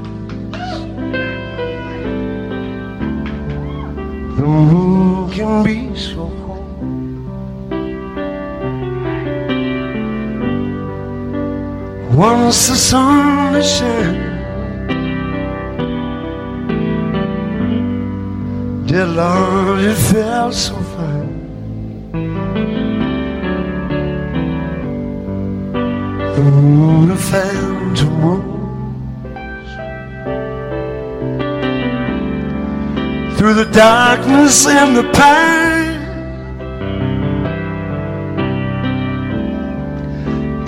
[4.36, 6.66] The moon can be so cold.
[12.14, 14.34] Once the sun is shining.
[18.86, 20.85] Dear Lord, it felt so
[26.46, 28.44] through the phantom rose,
[33.36, 35.98] through the darkness and the pain,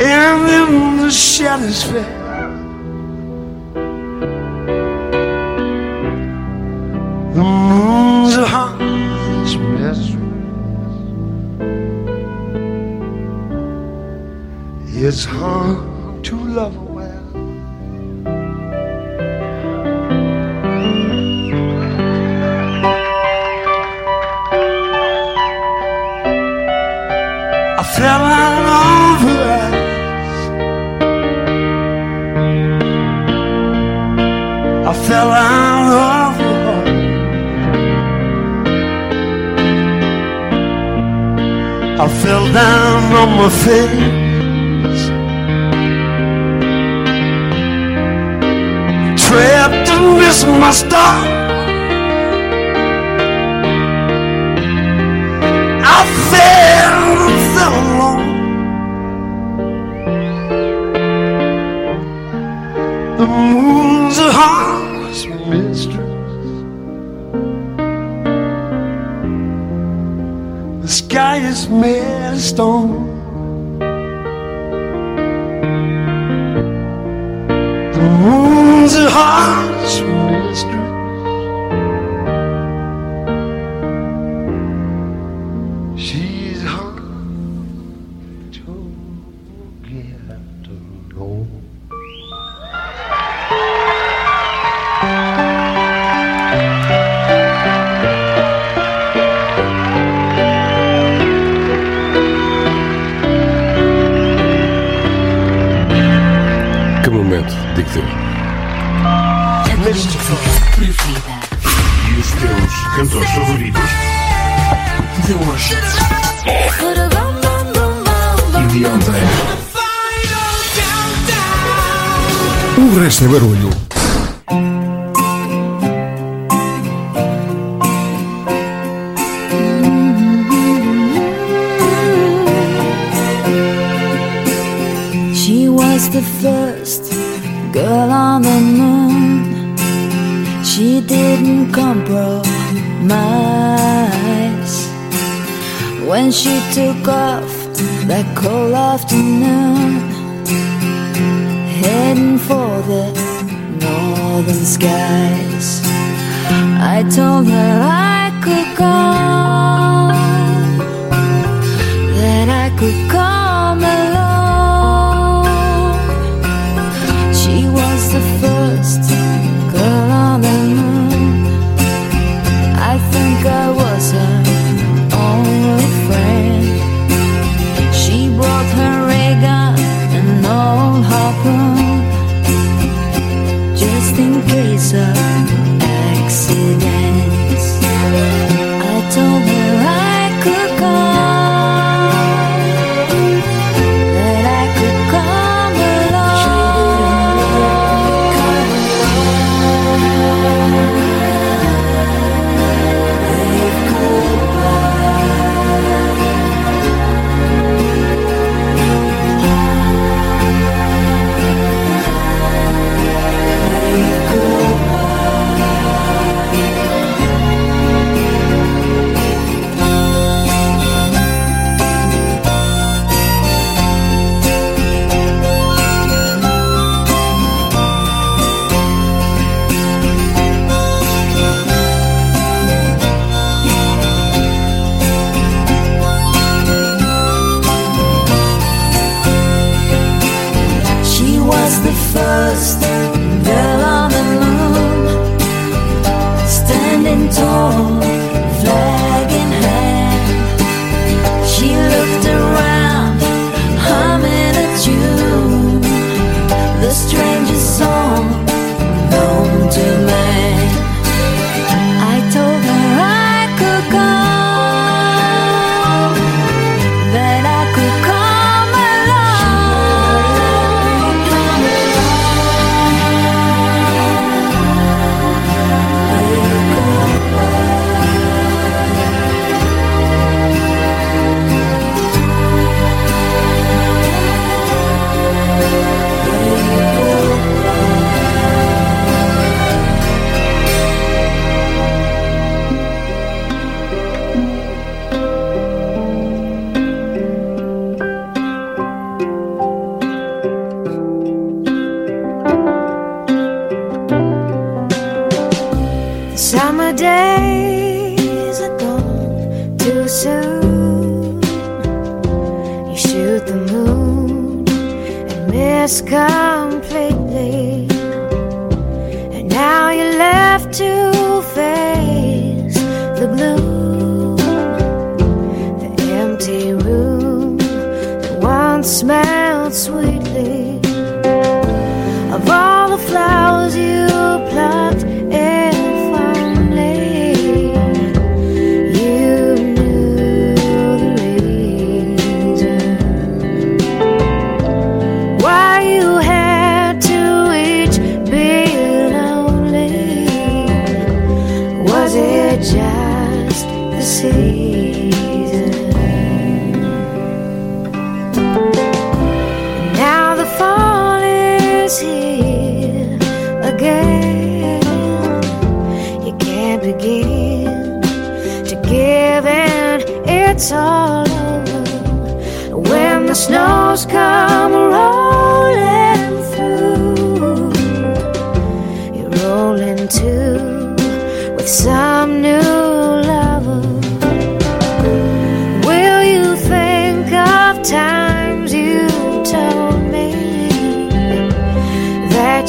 [0.00, 2.17] and in the shadows.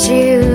[0.08, 0.49] you.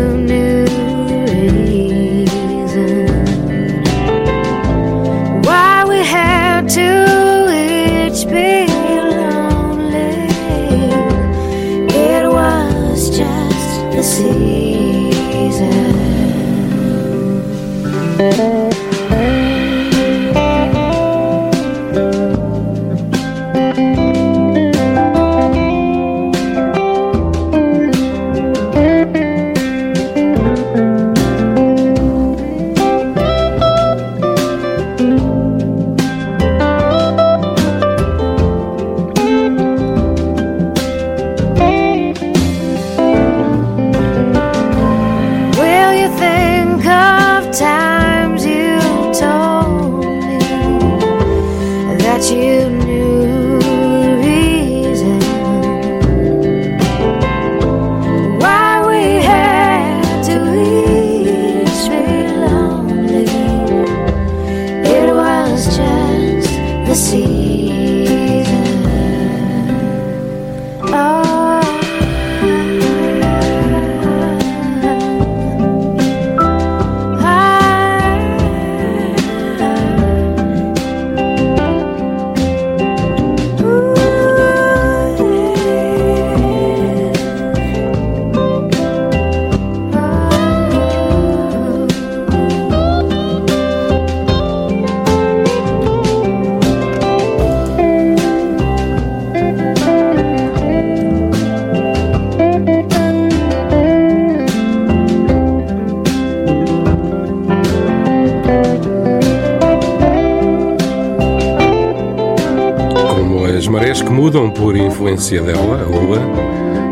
[115.15, 116.19] influência dela, Lua,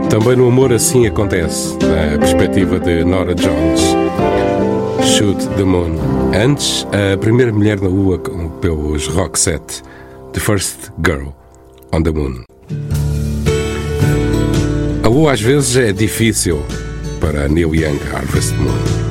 [0.09, 3.81] Também no amor assim acontece, na perspectiva de Nora Jones.
[5.03, 5.97] Shoot the Moon.
[6.33, 8.19] Antes, a primeira mulher na Lua
[8.61, 9.83] pelos Rock Set,
[10.33, 11.31] The First Girl
[11.93, 12.45] on the Moon.
[15.03, 16.63] A Lua às vezes é difícil
[17.21, 19.02] para Neil Young Harvest Moon.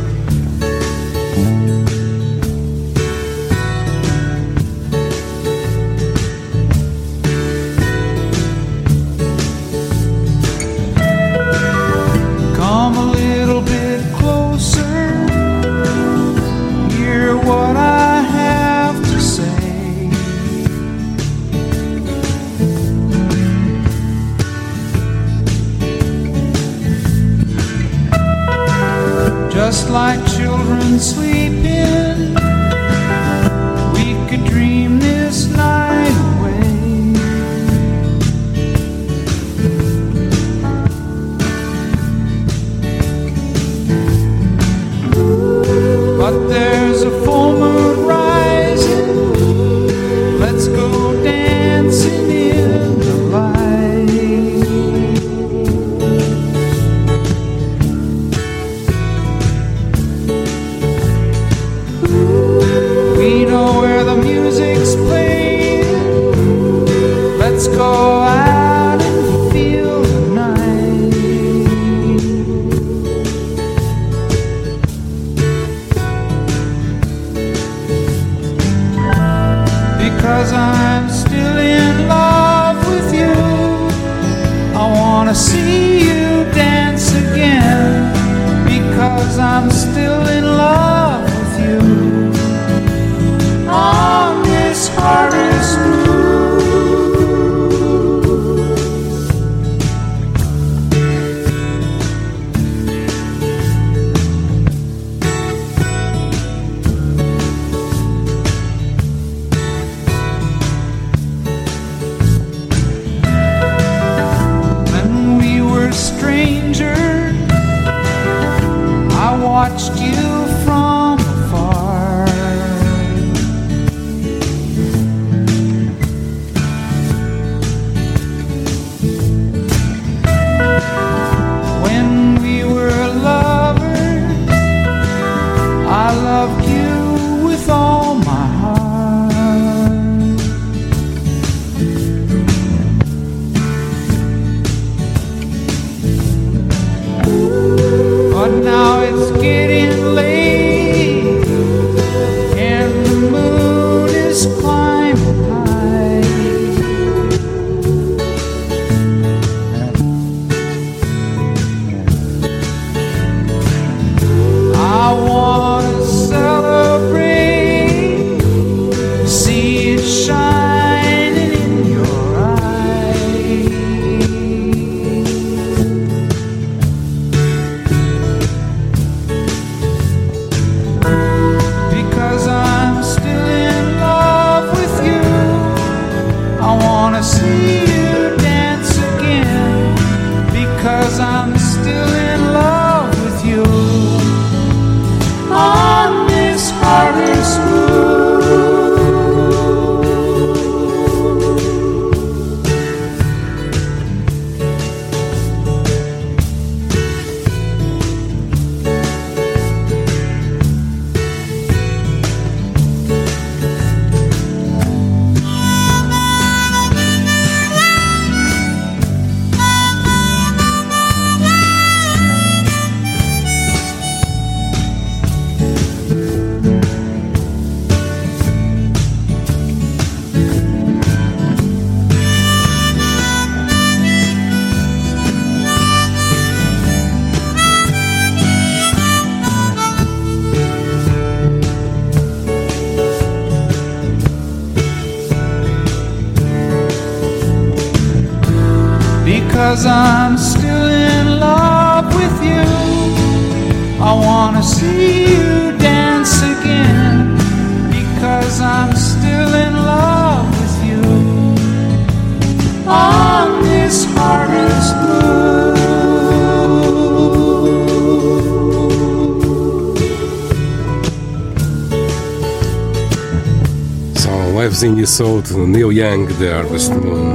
[275.22, 277.34] Soul de Neil Young de Harvest Moon.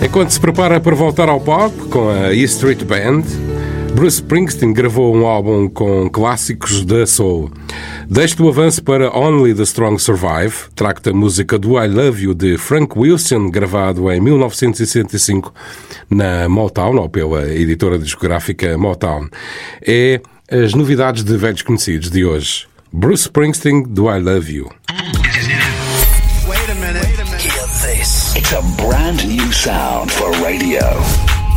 [0.00, 3.22] Enquanto se prepara para voltar ao pop com a E Street Band,
[3.96, 7.50] Bruce Springsteen gravou um álbum com clássicos da Soul.
[8.08, 12.34] Desde o avanço para Only the Strong Survive, tracta a música do I Love You
[12.34, 15.52] de Frank Wilson, gravado em 1965
[16.08, 19.26] na Motown, ou pela editora discográfica Motown.
[19.84, 22.68] É as novidades de velhos conhecidos de hoje.
[22.92, 24.79] Bruce Springsteen do I Love You.
[27.90, 28.36] This.
[28.36, 30.80] It's a brand new sound for radio.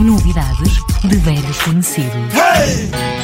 [0.02, 2.34] Novidades de velhos conhecidos.
[2.34, 3.23] Hey!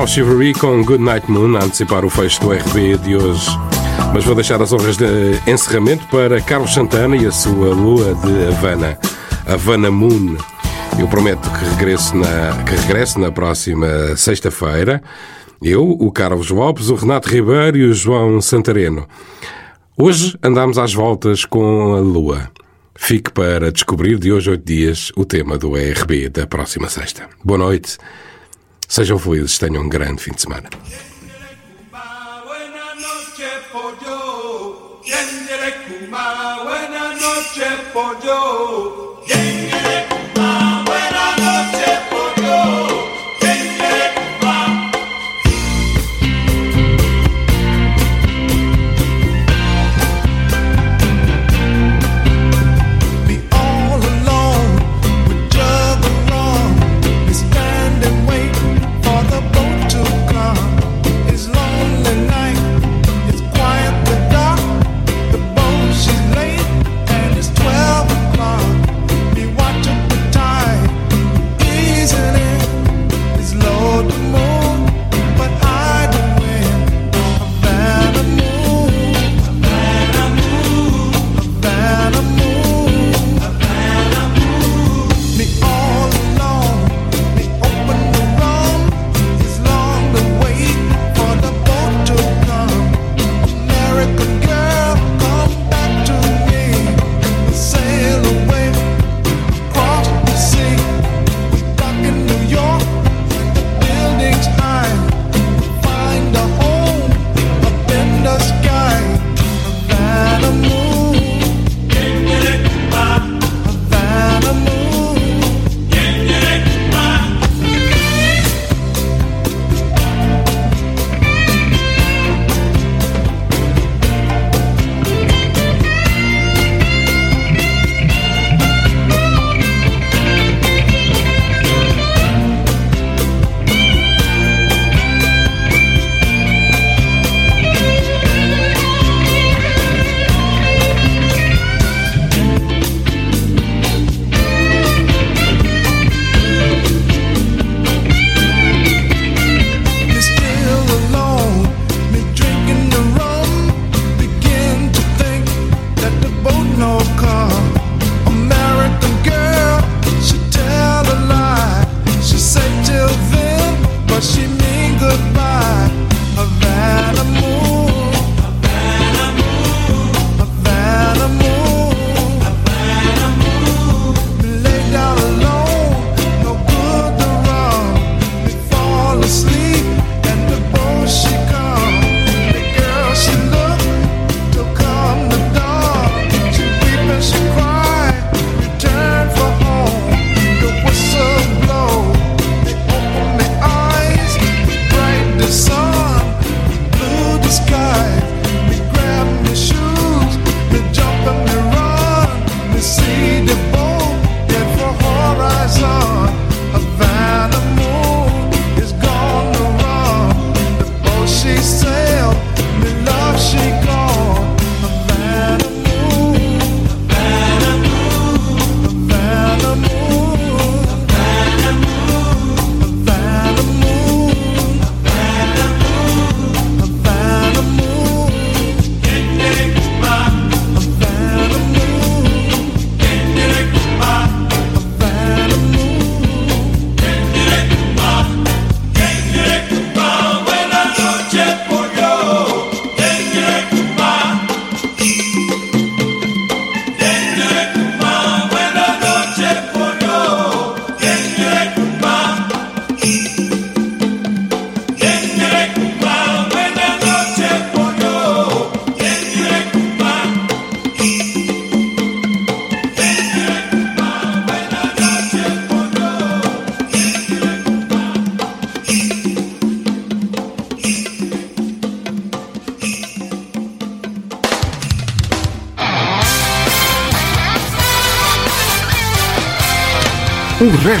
[0.00, 3.50] Now Chivalry com Good Night Moon a antecipar o fecho do RB de hoje.
[4.14, 5.04] Mas vou deixar as honras de
[5.46, 8.98] encerramento para Carlos Santana e a sua lua de Havana,
[9.46, 10.38] Havana Moon.
[10.98, 15.02] Eu prometo que regresso na, que regresso na próxima sexta-feira.
[15.60, 19.06] Eu, o Carlos Lopes, o Renato Ribeiro e o João Santareno.
[19.98, 22.50] Hoje andamos às voltas com a lua.
[22.96, 27.28] Fique para descobrir de hoje a oito dias o tema do ERB da próxima sexta.
[27.44, 27.98] Boa noite.
[28.90, 30.68] Sejam felizes, tenham um grande fim de semana.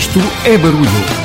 [0.00, 1.19] Resto é barulho.